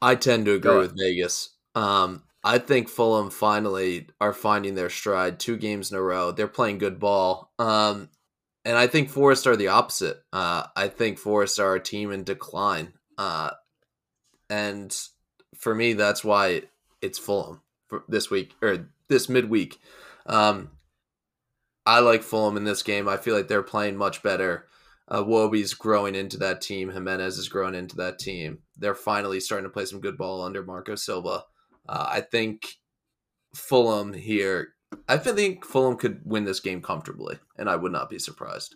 [0.02, 1.56] I tend to agree with Vegas.
[1.76, 5.40] Um, I think Fulham finally are finding their stride.
[5.40, 7.52] Two games in a row, they're playing good ball.
[7.60, 8.10] Um,
[8.64, 10.22] and I think Forest are the opposite.
[10.32, 12.94] Uh, I think Forest are a team in decline.
[13.18, 13.52] Uh,
[14.50, 14.96] and
[15.58, 16.64] for me, that's why
[17.02, 17.62] it's Fulham
[18.08, 19.80] this week or this midweek.
[20.26, 20.72] Um,
[21.86, 23.10] I like Fulham in this game.
[23.10, 24.68] I feel like they're playing much better.
[25.08, 26.92] Uh, Wobie's growing into that team.
[26.92, 28.60] Jimenez is growing into that team.
[28.78, 31.46] They're finally starting to play some good ball under Marco Silva.
[31.90, 32.76] Uh, I think
[33.56, 34.70] Fulham here.
[35.08, 38.76] I think Fulham could win this game comfortably, and I would not be surprised.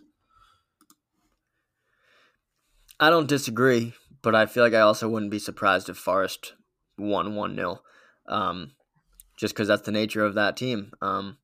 [2.98, 6.54] I don't disagree, but I feel like I also wouldn't be surprised if Forest
[6.98, 7.82] won 1 0.
[8.28, 8.72] Um,
[9.36, 10.92] just because that's the nature of that team.
[11.00, 11.38] Um,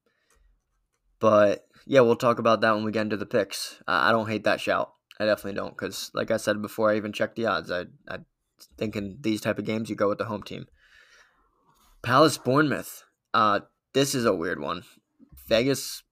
[1.21, 3.77] but yeah, we'll talk about that when we get into the picks.
[3.87, 4.93] Uh, I don't hate that shout.
[5.21, 7.71] I definitely don't because, like I said before, I even checked the odds.
[7.71, 8.19] I I
[8.77, 10.67] think in these type of games you go with the home team.
[12.03, 13.05] Palace Bournemouth.
[13.35, 13.61] Uh,
[13.93, 14.83] this is a weird one.
[15.49, 16.03] Vegas,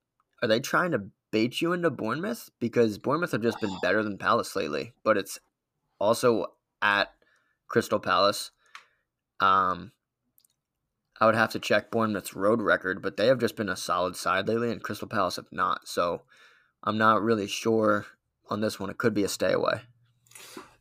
[0.43, 4.19] are they trying to bait you into Bournemouth because Bournemouth have just been better than
[4.19, 5.39] Palace lately, but it's
[5.99, 6.47] also
[6.83, 7.13] at
[7.69, 8.51] Crystal Palace.
[9.41, 9.93] Um,
[11.21, 14.17] I would have to check Bournemouth's road record, but they have just been a solid
[14.17, 15.89] side lately, and Crystal Palace have not.
[15.89, 16.23] So
[16.83, 18.07] I'm not really sure
[18.49, 18.91] on this one.
[18.91, 19.83] It could be a stay away.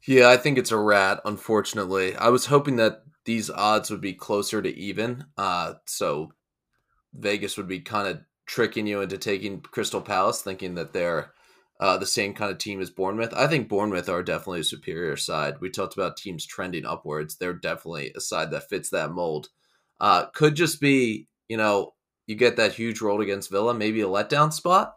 [0.04, 2.16] Yeah, I think it's a rat, unfortunately.
[2.16, 5.26] I was hoping that these odds would be closer to even.
[5.38, 6.32] Uh, so
[7.14, 11.34] Vegas would be kind of tricking you into taking Crystal Palace, thinking that they're
[11.78, 13.34] uh, the same kind of team as Bournemouth.
[13.36, 15.56] I think Bournemouth are definitely a superior side.
[15.60, 17.36] We talked about teams trending upwards.
[17.36, 19.50] They're definitely a side that fits that mold.
[20.00, 21.96] Uh, could just be, you know,
[22.28, 24.96] you get that huge roll against Villa, maybe a letdown spot.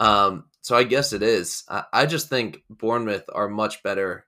[0.00, 1.64] Um, so I guess it is.
[1.68, 4.24] I, I just think Bournemouth are much better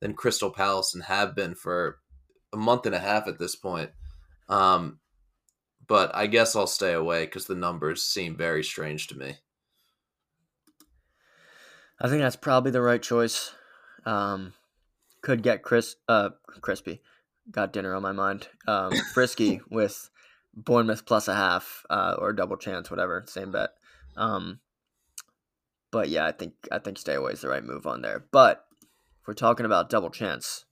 [0.00, 1.98] than Crystal Palace and have been for
[2.52, 3.90] a month and a half at this point.
[4.48, 4.98] Um,
[5.86, 9.38] but I guess I'll stay away because the numbers seem very strange to me.
[12.00, 13.52] I think that's probably the right choice.
[14.06, 14.54] Um,
[15.20, 17.02] could get Chris, uh, crispy.
[17.50, 18.48] Got dinner on my mind.
[18.66, 20.10] Um, frisky with
[20.54, 23.24] Bournemouth plus a half, uh, or double chance, whatever.
[23.26, 23.70] Same bet.
[24.16, 24.60] Um,
[25.90, 28.24] but yeah, I think I think stay away is the right move on there.
[28.30, 28.64] But
[29.20, 30.64] if we're talking about double chance,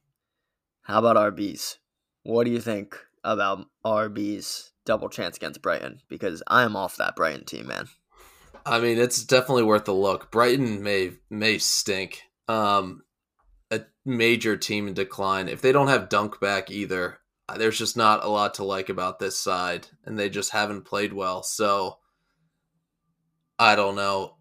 [0.88, 1.76] how about RBs?
[2.22, 6.00] What do you think about RBs double chance against Brighton?
[6.08, 7.88] Because I am off that Brighton team, man.
[8.64, 10.30] I mean, it's definitely worth a look.
[10.30, 12.22] Brighton may may stink.
[12.48, 13.02] Um,
[13.70, 15.48] a major team in decline.
[15.48, 17.18] If they don't have Dunk back either,
[17.56, 21.12] there's just not a lot to like about this side, and they just haven't played
[21.12, 21.42] well.
[21.42, 21.98] So
[23.58, 24.36] I don't know.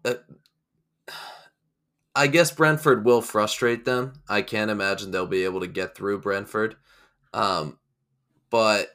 [2.18, 4.14] I guess Brentford will frustrate them.
[4.28, 6.74] I can't imagine they'll be able to get through Brentford.
[7.32, 7.78] Um,
[8.50, 8.88] but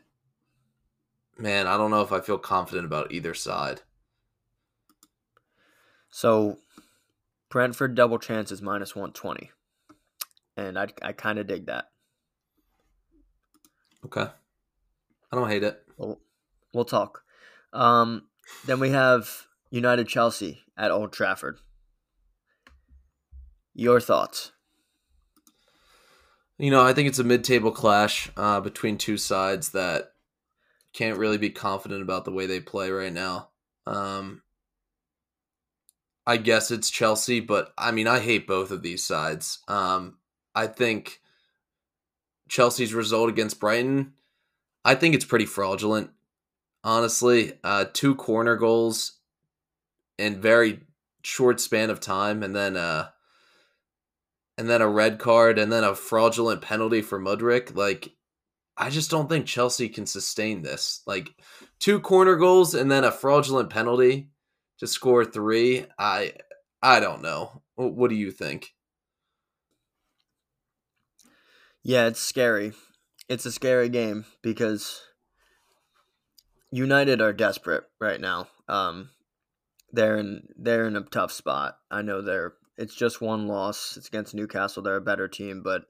[1.38, 3.80] man, I don't know if I feel confident about either side.
[6.10, 6.58] So
[7.50, 9.52] Brentford double chance is minus 120.
[10.58, 11.86] And I, I kind of dig that.
[14.06, 14.28] Okay.
[15.32, 15.82] I don't hate it.
[15.96, 16.20] We'll,
[16.74, 17.24] we'll talk.
[17.72, 18.24] Um,
[18.66, 21.60] then we have United Chelsea at Old Trafford.
[23.74, 24.52] Your thoughts?
[26.58, 30.14] You know, I think it's a mid-table clash uh, between two sides that
[30.94, 33.50] can't really be confident about the way they play right now.
[33.88, 34.44] Um,
[36.26, 39.60] I guess it's Chelsea, but I mean, I hate both of these sides.
[39.68, 40.18] Um,
[40.56, 41.20] I think
[42.48, 44.14] Chelsea's result against Brighton,
[44.86, 46.12] I think it's pretty fraudulent.
[46.84, 49.20] Honestly, uh, two corner goals
[50.18, 50.82] in very
[51.24, 53.10] short span of time, and then uh,
[54.58, 57.76] and then a red card, and then a fraudulent penalty for Mudryk.
[57.76, 58.14] Like,
[58.78, 61.02] I just don't think Chelsea can sustain this.
[61.06, 61.36] Like,
[61.80, 64.30] two corner goals and then a fraudulent penalty
[64.80, 65.86] to score three.
[65.98, 66.34] I
[66.82, 67.62] I don't know.
[67.76, 68.74] What do you think?
[71.84, 72.74] Yeah, it's scary.
[73.28, 75.02] It's a scary game because
[76.72, 78.48] United are desperate right now.
[78.68, 79.10] Um,
[79.92, 81.78] they're in they're in a tough spot.
[81.92, 83.98] I know they're it's just one loss.
[83.98, 84.84] It's against Newcastle.
[84.84, 85.86] They're a better team, but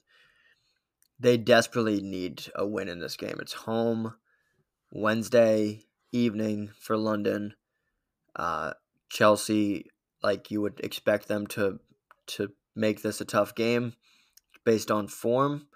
[1.20, 3.38] they desperately need a win in this game.
[3.40, 4.16] It's home
[4.92, 7.56] Wednesday evening for London.
[8.36, 8.74] Uh,
[9.10, 9.86] Chelsea,
[10.22, 11.80] like you would expect them to
[12.26, 13.94] to make this a tough game
[14.66, 15.68] based on form.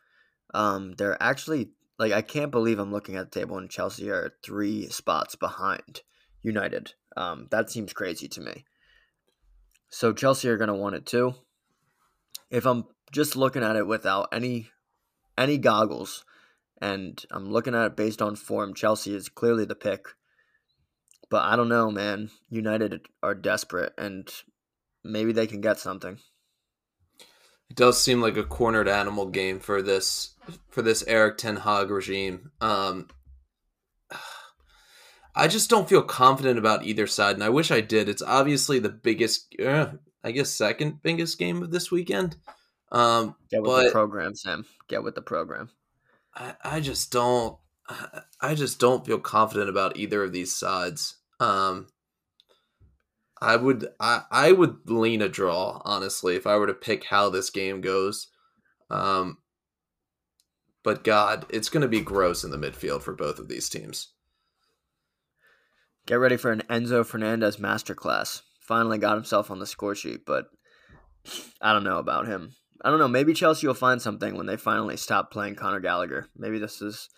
[0.54, 4.34] Um, they're actually like I can't believe I'm looking at the table and Chelsea are
[4.44, 6.02] three spots behind
[6.42, 6.94] United.
[7.16, 8.66] Um, that seems crazy to me.
[9.90, 11.36] So Chelsea are going to want it too.
[12.50, 14.70] If I'm just looking at it without any
[15.38, 16.26] any goggles
[16.82, 20.06] and I'm looking at it based on form, Chelsea is clearly the pick.
[21.30, 22.30] But I don't know, man.
[22.50, 24.30] United are desperate and
[25.04, 26.20] maybe they can get something.
[27.70, 30.36] It does seem like a cornered animal game for this
[30.70, 32.52] for this Erik Ten Hag regime.
[32.62, 33.08] Um,
[35.38, 38.10] I just don't feel confident about either side, and I wish I did.
[38.10, 39.92] It's obviously the biggest, uh,
[40.24, 42.38] I guess, second biggest game of this weekend.
[42.92, 44.66] Um, Get with the program, Sam.
[44.88, 45.70] Get with the program.
[46.34, 47.58] I, I just don't.
[48.42, 51.18] I just don't feel confident about either of these sides.
[51.40, 51.88] Um,
[53.40, 57.30] I would I, I would lean a draw honestly if I were to pick how
[57.30, 58.28] this game goes.
[58.90, 59.38] Um,
[60.84, 64.10] but God, it's going to be gross in the midfield for both of these teams.
[66.08, 68.42] Get ready for an Enzo Fernandez masterclass.
[68.62, 70.46] Finally got himself on the score sheet, but
[71.62, 72.54] I don't know about him.
[72.82, 73.10] I don't know.
[73.10, 76.28] Maybe Chelsea will find something when they finally stop playing Conor Gallagher.
[76.34, 77.10] Maybe this is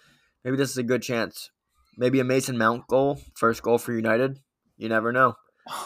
[0.43, 1.51] maybe this is a good chance.
[1.97, 4.39] Maybe a Mason Mount goal, first goal for United.
[4.75, 5.35] You never know.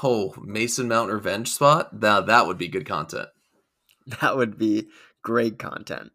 [0.01, 1.91] Oh, Mason Mount revenge spot?
[1.91, 3.27] Now that would be good content.
[4.21, 4.87] That would be
[5.23, 6.11] great content.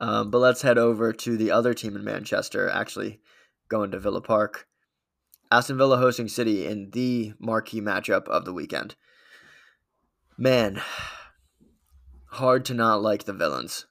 [0.00, 3.20] Um, but let's head over to the other team in Manchester, actually
[3.68, 4.67] going to Villa Park.
[5.50, 8.94] Aston Villa hosting City in the marquee matchup of the weekend.
[10.36, 10.80] Man,
[12.26, 13.86] hard to not like the villains.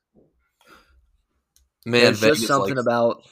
[1.86, 3.24] Man, there's Vegas just something likes- about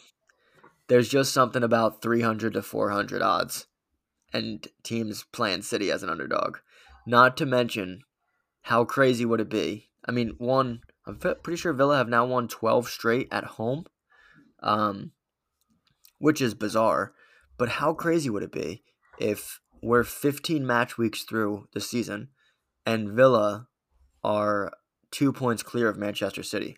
[0.88, 3.68] there's just something about 300 to 400 odds
[4.34, 6.58] and teams playing City as an underdog.
[7.08, 8.02] Not to mention
[8.64, 9.90] how crazy would it be?
[10.08, 13.86] I mean, one I'm pretty sure Villa have now won 12 straight at home.
[14.62, 15.12] Um
[16.18, 17.14] which is bizarre,
[17.58, 18.84] but how crazy would it be
[19.20, 22.30] if we're 15 match weeks through the season
[22.86, 23.68] and Villa
[24.24, 24.72] are
[25.12, 26.78] 2 points clear of Manchester City?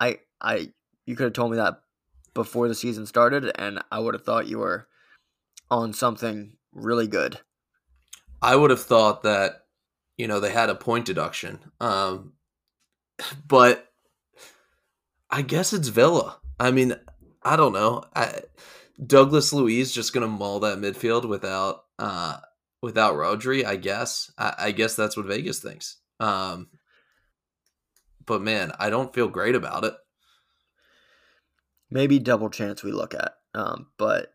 [0.00, 0.72] I I
[1.06, 1.80] you could have told me that
[2.34, 4.86] before the season started, and I would have thought you were
[5.70, 7.40] on something really good.
[8.40, 9.64] I would have thought that,
[10.16, 11.58] you know, they had a point deduction.
[11.80, 12.34] Um,
[13.48, 13.90] but
[15.30, 16.38] I guess it's Villa.
[16.60, 16.94] I mean,
[17.42, 18.04] I don't know.
[18.14, 18.42] I,
[19.04, 22.38] Douglas Luiz just to maul that midfield without uh,
[22.82, 23.64] without Rodri.
[23.64, 24.30] I guess.
[24.38, 25.98] I, I guess that's what Vegas thinks.
[26.20, 26.68] Um,
[28.26, 29.94] but man, I don't feel great about it.
[31.90, 34.34] Maybe double chance we look at, um, but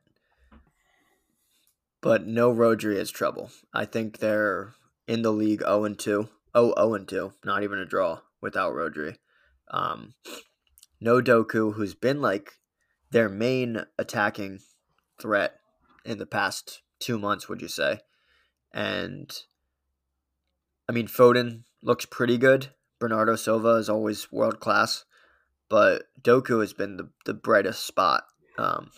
[2.01, 3.51] but no Rodri is trouble.
[3.73, 4.73] I think they're
[5.07, 6.27] in the league 0 and 2.
[6.55, 7.33] Oh, 0 and 2.
[7.45, 9.15] Not even a draw without Rodri.
[9.71, 10.13] Um,
[10.99, 12.53] no Doku, who's been like
[13.13, 14.59] their main attacking
[15.21, 15.59] threat
[16.03, 17.99] in the past two months, would you say?
[18.73, 19.31] And
[20.89, 22.69] I mean, Foden looks pretty good.
[22.99, 25.05] Bernardo Silva is always world class,
[25.69, 28.23] but Doku has been the, the brightest spot.
[28.57, 28.89] Um,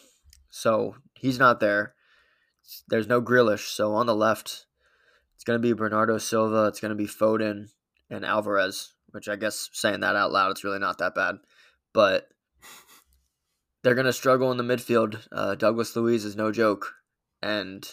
[0.49, 1.93] so he's not there.
[2.88, 3.68] There's no Grealish.
[3.68, 4.66] So on the left,
[5.36, 6.68] it's going to be Bernardo Silva.
[6.68, 7.70] It's going to be Foden
[8.09, 11.36] and Alvarez, which I guess saying that out loud, it's really not that bad.
[11.93, 12.30] But
[13.86, 15.28] they're going to struggle in the midfield.
[15.32, 16.96] Uh, Douglas Luiz is no joke.
[17.44, 17.88] And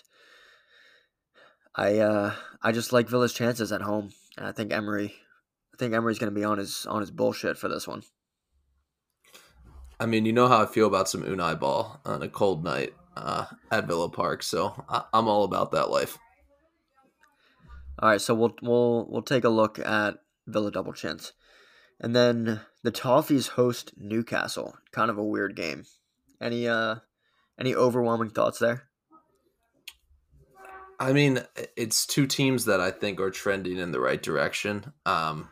[1.74, 2.32] I uh,
[2.62, 4.12] I just like Villa's chances at home.
[4.38, 5.12] And I think Emery
[5.74, 8.04] I think Emery's going to be on his on his bullshit for this one.
[10.00, 12.94] I mean, you know how I feel about some Unai ball on a cold night
[13.14, 16.18] uh, at Villa Park, so I- I'm all about that life.
[17.98, 20.14] All right, so we'll we'll we'll take a look at
[20.46, 21.34] Villa double chance,
[22.00, 24.76] and then the Toffees host Newcastle.
[24.92, 25.84] Kind of a weird game.
[26.40, 26.96] Any uh
[27.58, 28.84] any overwhelming thoughts there?
[30.98, 31.42] I mean,
[31.76, 34.92] it's two teams that I think are trending in the right direction.
[35.04, 35.48] Um,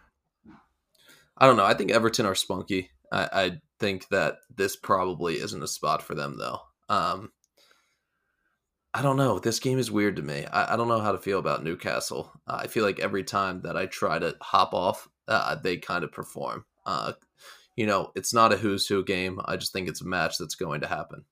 [1.36, 1.64] I don't know.
[1.64, 2.90] I think Everton are spunky.
[3.10, 6.60] I, I think that this probably isn't a spot for them, though.
[6.88, 7.32] Um,
[8.94, 9.40] I don't know.
[9.40, 10.46] This game is weird to me.
[10.46, 12.30] I, I don't know how to feel about Newcastle.
[12.46, 16.04] Uh, I feel like every time that I try to hop off, uh, they kind
[16.04, 16.64] of perform.
[16.84, 17.12] Uh,
[17.76, 19.40] you know, it's not a who's who game.
[19.44, 21.24] I just think it's a match that's going to happen.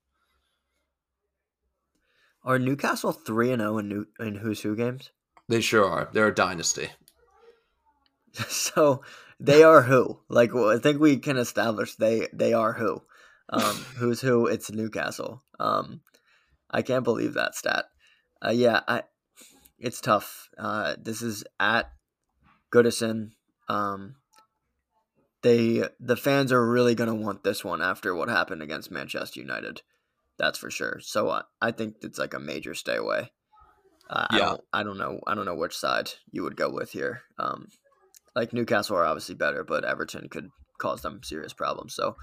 [2.44, 5.10] Are Newcastle three and zero in New in Who's Who games?
[5.48, 6.08] They sure are.
[6.12, 6.90] They're a dynasty.
[8.48, 9.02] so
[9.40, 10.20] they are who?
[10.28, 13.02] Like well, I think we can establish they they are who.
[13.50, 13.62] Um,
[13.96, 14.46] who's who?
[14.46, 15.42] It's Newcastle.
[15.58, 16.00] Um,
[16.70, 17.86] I can't believe that stat.
[18.44, 19.02] Uh, yeah, I.
[19.78, 20.48] It's tough.
[20.58, 21.92] Uh, this is at
[22.72, 23.30] Goodison.
[23.68, 24.16] Um,
[25.42, 29.82] they the fans are really gonna want this one after what happened against Manchester United.
[30.38, 31.00] That's for sure.
[31.00, 33.32] So uh, I think it's like a major stay away.
[34.08, 34.48] Uh, I Yeah.
[34.50, 34.64] don't.
[34.72, 35.20] I don't know.
[35.26, 37.22] I don't know which side you would go with here.
[37.38, 37.68] Um,
[38.34, 41.94] like Newcastle are obviously better, but Everton could cause them serious problems.
[41.94, 42.16] So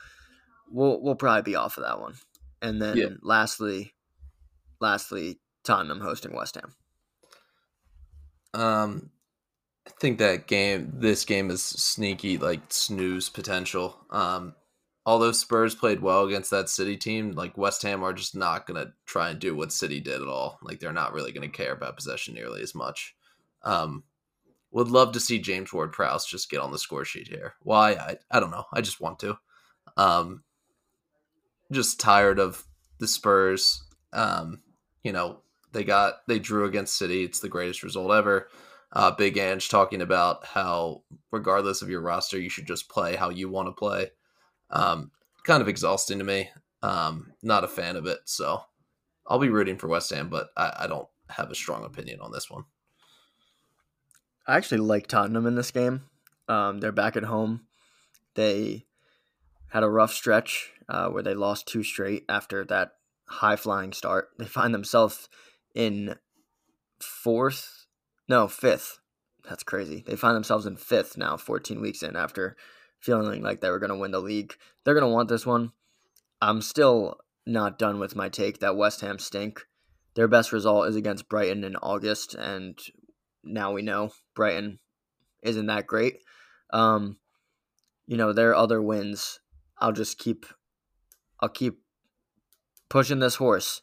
[0.72, 2.16] we'll we'll probably be off of that one.
[2.62, 3.10] And then Yeah.
[3.22, 3.94] lastly,
[4.80, 6.74] lastly, Tottenham hosting West Ham.
[8.54, 9.12] Um,
[9.88, 13.98] I think that game, this game is sneaky, like snooze potential.
[14.10, 14.56] Um,
[15.06, 18.94] although Spurs played well against that City team, like West Ham are just not gonna
[19.06, 20.60] try and do what City did at all.
[20.62, 23.16] Like they're not really gonna care about possession nearly as much.
[23.64, 24.04] Um,
[24.72, 27.54] would love to see James Ward Prowse just get on the score sheet here.
[27.62, 27.94] Why?
[27.94, 28.66] I I don't know.
[28.74, 29.38] I just want to.
[29.98, 30.44] Um,
[31.72, 32.66] just tired of
[33.00, 33.84] the Spurs.
[34.14, 34.62] Um,
[35.04, 37.24] you know, they got they drew against City.
[37.24, 38.50] It's the greatest result ever.
[38.92, 43.30] Uh, Big Ange talking about how, regardless of your roster, you should just play how
[43.30, 44.12] you want to play.
[44.70, 45.12] Um,
[45.44, 46.50] kind of exhausting to me.
[46.82, 48.20] Um, not a fan of it.
[48.26, 48.62] So
[49.28, 52.32] I'll be rooting for West Ham, but I, I don't have a strong opinion on
[52.32, 52.66] this one.
[54.48, 56.04] I actually like Tottenham in this game.
[56.48, 57.66] Um, they're back at home.
[58.36, 58.86] They
[59.70, 62.92] had a rough stretch uh, where they lost two straight after that
[63.26, 64.30] high flying start.
[64.38, 65.28] They find themselves
[65.74, 66.16] in
[67.02, 67.75] fourth,
[68.28, 69.00] no, fifth.
[69.48, 70.04] That's crazy.
[70.06, 72.56] They find themselves in fifth now, 14 weeks in after
[73.00, 74.56] feeling like they were going to win the league.
[74.84, 75.72] They're going to want this one.
[76.42, 79.62] I'm still not done with my take that West Ham stink.
[80.16, 82.80] Their best result is against Brighton in August, and
[83.44, 84.80] now we know Brighton
[85.44, 86.20] isn't that great.
[86.72, 87.18] Um,
[88.08, 89.40] you know, their other wins,
[89.78, 90.46] I'll just keep
[91.40, 91.80] I'll keep
[92.90, 93.82] pushing this horse.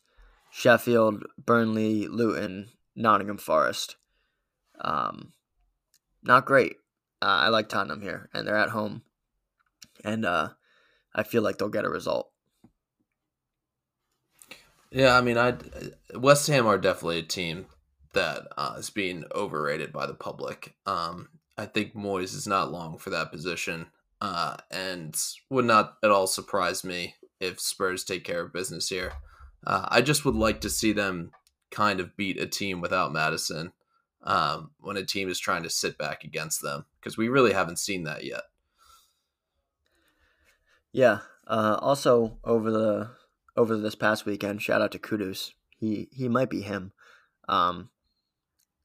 [0.50, 3.96] Sheffield, Burnley, Luton, Nottingham Forest.
[4.82, 5.32] Um,
[6.22, 6.76] not great.
[7.20, 9.02] Uh, I like Tottenham here, and they're at home,
[10.04, 10.50] and uh,
[11.14, 12.30] I feel like they'll get a result.
[14.90, 15.54] Yeah, I mean, I
[16.14, 17.66] West Ham are definitely a team
[18.12, 20.74] that uh, is being overrated by the public.
[20.84, 23.86] Um, I think Moyes is not long for that position,
[24.20, 25.16] uh, and
[25.48, 29.12] would not at all surprise me if Spurs take care of business here.
[29.66, 31.30] Uh, I just would like to see them
[31.70, 33.72] kind of beat a team without Maddison
[34.22, 37.78] um, when a team is trying to sit back against them because we really haven't
[37.78, 38.42] seen that yet.
[40.92, 41.20] Yeah.
[41.46, 43.10] Uh, also, over the
[43.56, 45.52] over this past weekend, shout out to Kudus.
[45.76, 46.92] He he might be him.
[47.48, 47.90] Um,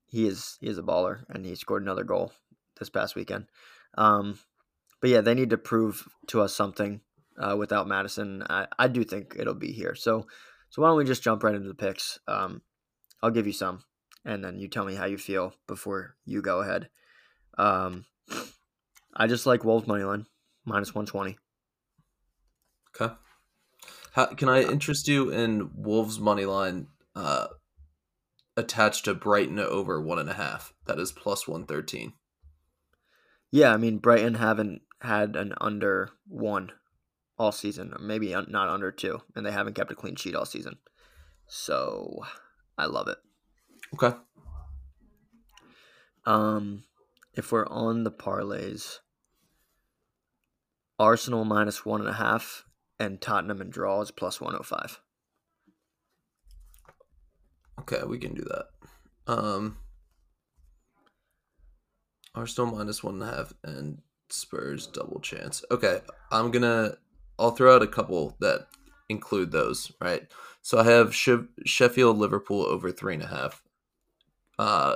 [0.07, 2.33] he is he is a baller, and he scored another goal
[2.79, 3.45] this past weekend.
[3.97, 4.39] Um,
[4.99, 7.01] but yeah, they need to prove to us something
[7.37, 8.43] uh, without Maddison.
[8.49, 9.93] I, I do think it'll be here.
[9.93, 10.25] So
[10.69, 12.19] so why don't we just jump right into the picks?
[12.27, 12.61] Um,
[13.21, 13.83] I'll give you some,
[14.27, 16.89] and then you tell me how you feel before you go ahead.
[17.57, 18.05] Um,
[19.15, 20.27] I just like Wolves money line
[20.65, 21.37] minus one twenty.
[22.93, 23.15] Okay.
[24.11, 27.47] How, can I interest you in Wolves money line uh,
[28.55, 30.73] attached to Brighton over one and a half?
[30.85, 32.13] That is plus one thirteen.
[33.49, 36.73] Yeah, I mean Brighton haven't had an under one
[37.39, 40.45] all season, or maybe not under two, and they haven't kept a clean sheet all
[40.45, 40.79] season.
[41.47, 42.25] So
[42.77, 43.19] I love it.
[43.93, 44.15] Okay.
[46.25, 46.83] Um,
[47.33, 48.99] if we're on the parlays,
[50.99, 52.65] Arsenal minus one and a half,
[52.99, 54.99] and Tottenham and draw is plus one hundred oh five.
[57.81, 58.65] Okay, we can do that.
[59.31, 59.77] Um,
[62.35, 65.63] Arsenal minus one and a half, and Spurs double chance.
[65.71, 66.95] Okay, I'm gonna
[67.39, 68.67] I'll throw out a couple that
[69.07, 70.23] include those, right?
[70.61, 73.63] So I have Sheffield Liverpool over three and a half,
[74.57, 74.95] uh,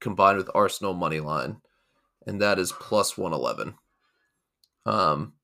[0.00, 1.58] combined with Arsenal money line,
[2.26, 3.74] and that is plus one eleven.
[4.86, 5.34] Um,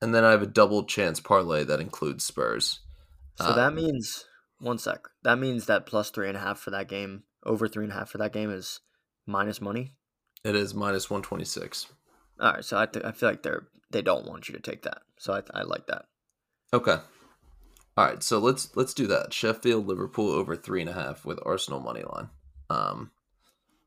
[0.00, 2.80] and then I have a double chance parlay that includes Spurs.
[3.36, 4.24] So that means
[4.60, 5.00] one sec.
[5.22, 7.96] That means that plus three and a half for that game, over three and a
[7.96, 8.80] half for that game is
[9.26, 9.92] minus money.
[10.44, 11.86] It is minus one twenty six.
[12.40, 14.82] All right, so I th- I feel like they're they don't want you to take
[14.82, 14.98] that.
[15.18, 16.06] So I, I like that.
[16.72, 16.96] Okay.
[17.96, 19.32] All right, so let's let's do that.
[19.32, 22.28] Sheffield Liverpool over three and a half with Arsenal money line.
[22.68, 23.10] Um,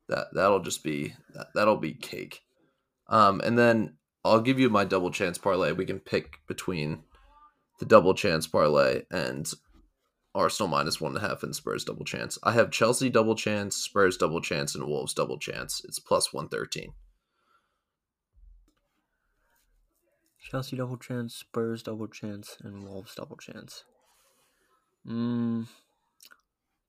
[0.07, 2.41] that that'll just be that, that'll be cake.
[3.07, 5.73] Um, and then I'll give you my double chance parlay.
[5.73, 7.03] We can pick between
[7.79, 9.51] the double chance parlay and
[10.33, 12.39] Arsenal minus one and a half and Spurs double chance.
[12.41, 15.83] I have Chelsea double chance, Spurs double chance, and Wolves double chance.
[15.85, 16.93] It's plus one thirteen.
[20.49, 23.83] Chelsea double chance, Spurs double chance, and Wolves double chance.
[25.09, 25.67] Mm,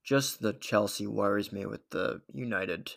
[0.05, 2.93] just the Chelsea worries me with the United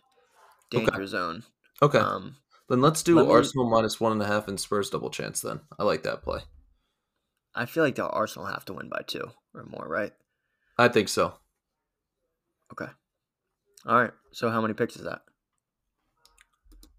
[0.70, 1.06] danger okay.
[1.06, 1.44] zone.
[1.82, 2.00] Okay.
[2.00, 2.38] Um,
[2.70, 5.42] then let's do let Arsenal me, minus one and a half and Spurs double chance.
[5.42, 6.42] Then I like that play.
[7.56, 10.12] I feel like the Arsenal have to win by two or more, right?
[10.78, 11.36] I think so.
[12.72, 12.92] Okay.
[13.86, 14.12] All right.
[14.32, 15.22] So how many picks is that?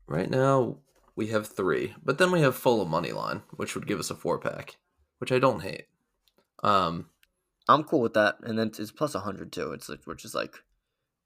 [0.06, 0.78] Right now,
[1.16, 4.14] we have three, but then we have Fulham money line, which would give us a
[4.14, 4.76] four pack,
[5.18, 5.86] which I don't hate.
[6.62, 7.06] Um,
[7.68, 9.72] I'm cool with that, and then it's plus hundred too.
[9.72, 10.56] It's like which is like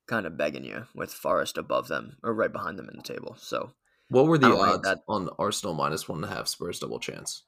[0.07, 3.37] kind of begging you with Forest above them or right behind them in the table.
[3.39, 3.73] So,
[4.09, 5.01] what were the odds that.
[5.09, 7.43] on Arsenal minus one and a half Spurs double chance?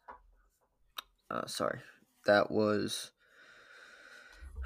[1.30, 1.80] Uh, sorry,
[2.26, 3.12] that was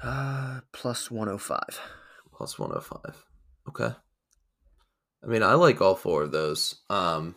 [0.03, 1.79] uh plus one hundred oh five.
[2.33, 3.25] Plus one hundred oh five.
[3.69, 3.95] Okay.
[5.23, 6.75] I mean, I like all four of those.
[6.89, 7.35] Um,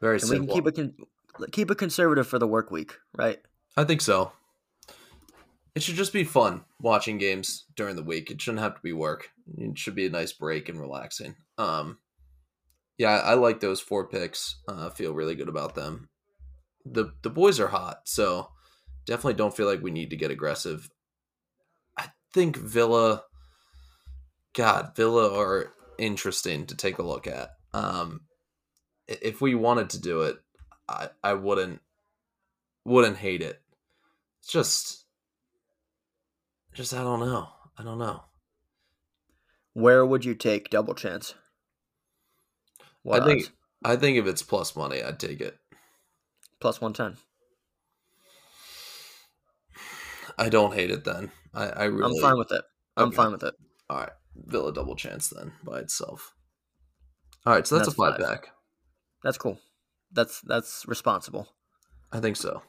[0.00, 0.56] very and simple.
[0.56, 0.96] We can keep it
[1.36, 3.38] con- keep it conservative for the work week, right?
[3.76, 4.32] I think so.
[5.74, 8.30] It should just be fun watching games during the week.
[8.30, 9.30] It shouldn't have to be work.
[9.56, 11.36] It should be a nice break and relaxing.
[11.58, 11.98] Um,
[12.98, 14.56] yeah, I like those four picks.
[14.68, 16.08] Uh, feel really good about them.
[16.84, 18.50] the The boys are hot, so
[19.06, 20.90] definitely don't feel like we need to get aggressive.
[21.96, 23.22] I think Villa,
[24.54, 27.50] God, Villa are interesting to take a look at.
[27.72, 28.22] Um,
[29.06, 30.36] if we wanted to do it,
[30.88, 31.80] I I wouldn't
[32.84, 33.60] wouldn't hate it.
[34.40, 35.06] It's just
[36.74, 37.48] just I don't know.
[37.78, 38.24] I don't know.
[39.72, 41.34] Where would you take double chance?
[43.02, 43.50] What I think odds?
[43.84, 45.56] I think if it's plus money, I'd take it.
[46.60, 47.16] Plus one ten.
[50.38, 51.30] I don't hate it then.
[51.54, 52.64] I, I really I'm fine with it.
[52.96, 53.16] I'm okay.
[53.16, 53.54] fine with it.
[53.88, 54.10] All right.
[54.36, 56.34] Villa double chance then by itself.
[57.46, 58.48] All right, so that's, that's a five, five back.
[59.24, 59.58] That's cool.
[60.12, 61.48] That's that's responsible.
[62.12, 62.62] I think so.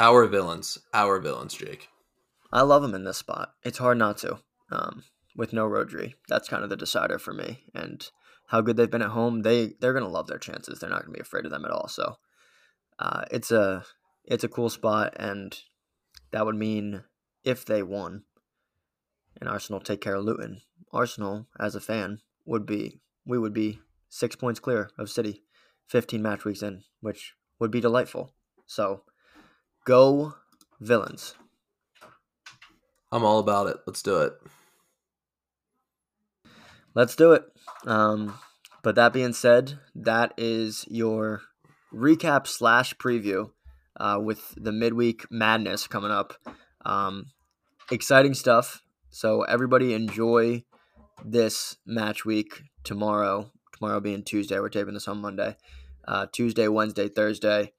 [0.00, 1.90] Our villains, our villains, Jake.
[2.50, 3.52] I love them in this spot.
[3.62, 4.38] It's hard not to.
[4.72, 5.04] Um,
[5.36, 7.64] with no Rodri, that's kind of the decider for me.
[7.74, 8.08] And
[8.46, 10.78] how good they've been at home, they they're gonna love their chances.
[10.78, 11.86] They're not gonna be afraid of them at all.
[11.86, 12.16] So,
[12.98, 13.84] uh, it's a
[14.24, 15.54] it's a cool spot, and
[16.30, 17.04] that would mean
[17.44, 18.22] if they won,
[19.38, 20.62] and Arsenal take care of Luton,
[20.94, 25.42] Arsenal as a fan would be we would be six points clear of City,
[25.86, 28.32] fifteen match weeks in, which would be delightful.
[28.64, 29.02] So,
[29.90, 30.34] go
[30.80, 31.34] villains.
[33.10, 33.78] I'm all about it.
[33.88, 34.34] Let's do it.
[36.94, 37.42] Let's do it.
[37.88, 38.38] Um,
[38.84, 41.42] but that being said, that is your
[41.92, 43.50] recap slash preview
[43.98, 46.34] uh, with the midweek madness coming up.
[46.84, 47.32] Um,
[47.90, 48.82] exciting stuff.
[49.10, 50.62] So everybody enjoy
[51.24, 53.50] this match week tomorrow.
[53.76, 55.56] Tomorrow being Tuesday, we're taping this on Monday.
[56.06, 57.72] Uh, Tuesday, Wednesday, Thursday.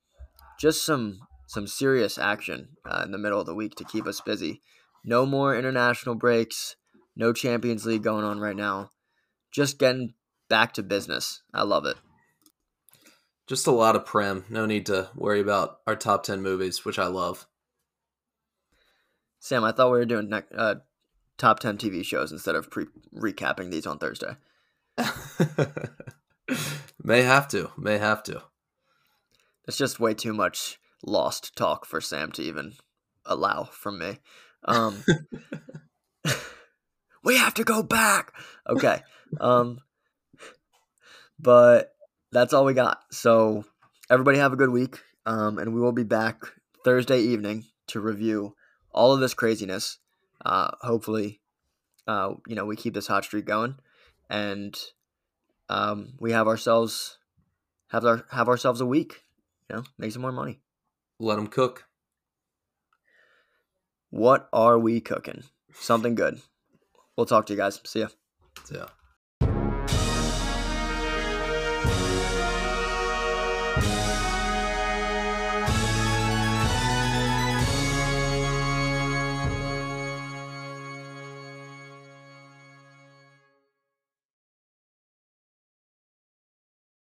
[0.60, 1.22] Just some
[1.52, 4.62] some serious action uh, in the middle of the week to keep us busy.
[5.04, 6.78] No more international breaks.
[7.14, 8.92] No Champions League going on right now.
[9.52, 10.14] Just getting
[10.48, 11.42] back to business.
[11.54, 11.98] I love it.
[13.48, 14.46] Just a lot of prem.
[14.50, 17.48] No need to worry about our top 10 movies, which I love.
[19.42, 20.76] Sam, I thought we were doing ne- uh,
[21.38, 24.38] top 10 TV shows instead of pre- recapping these on Thursday.
[27.04, 27.72] May have to.
[27.78, 28.42] May have to.
[29.68, 32.74] It's just way too much lost talk for Sam to even
[33.26, 34.20] allow from me.
[34.66, 35.04] Um,
[37.24, 38.34] we have to go back.
[38.68, 39.02] Okay.
[39.40, 39.80] Um,
[41.40, 41.94] but
[42.32, 43.00] that's all we got.
[43.12, 43.66] So
[44.10, 45.00] everybody have a good week.
[45.26, 46.42] Um, and we will be back
[46.84, 48.56] Thursday evening to review
[48.92, 50.00] all of this craziness.
[50.44, 51.42] Uh, hopefully,
[52.08, 53.76] uh, you know, we keep this hot streak going,
[54.30, 54.76] and
[55.70, 57.20] um, we have ourselves
[57.90, 59.24] have our have ourselves a week.
[59.70, 60.60] You know, make some more money.
[61.22, 61.86] Let them cook.
[64.10, 65.44] What are we cooking?
[65.72, 66.42] Something good.
[67.16, 67.80] We'll talk to you guys.
[67.86, 68.08] See ya.
[68.66, 68.88] See ya.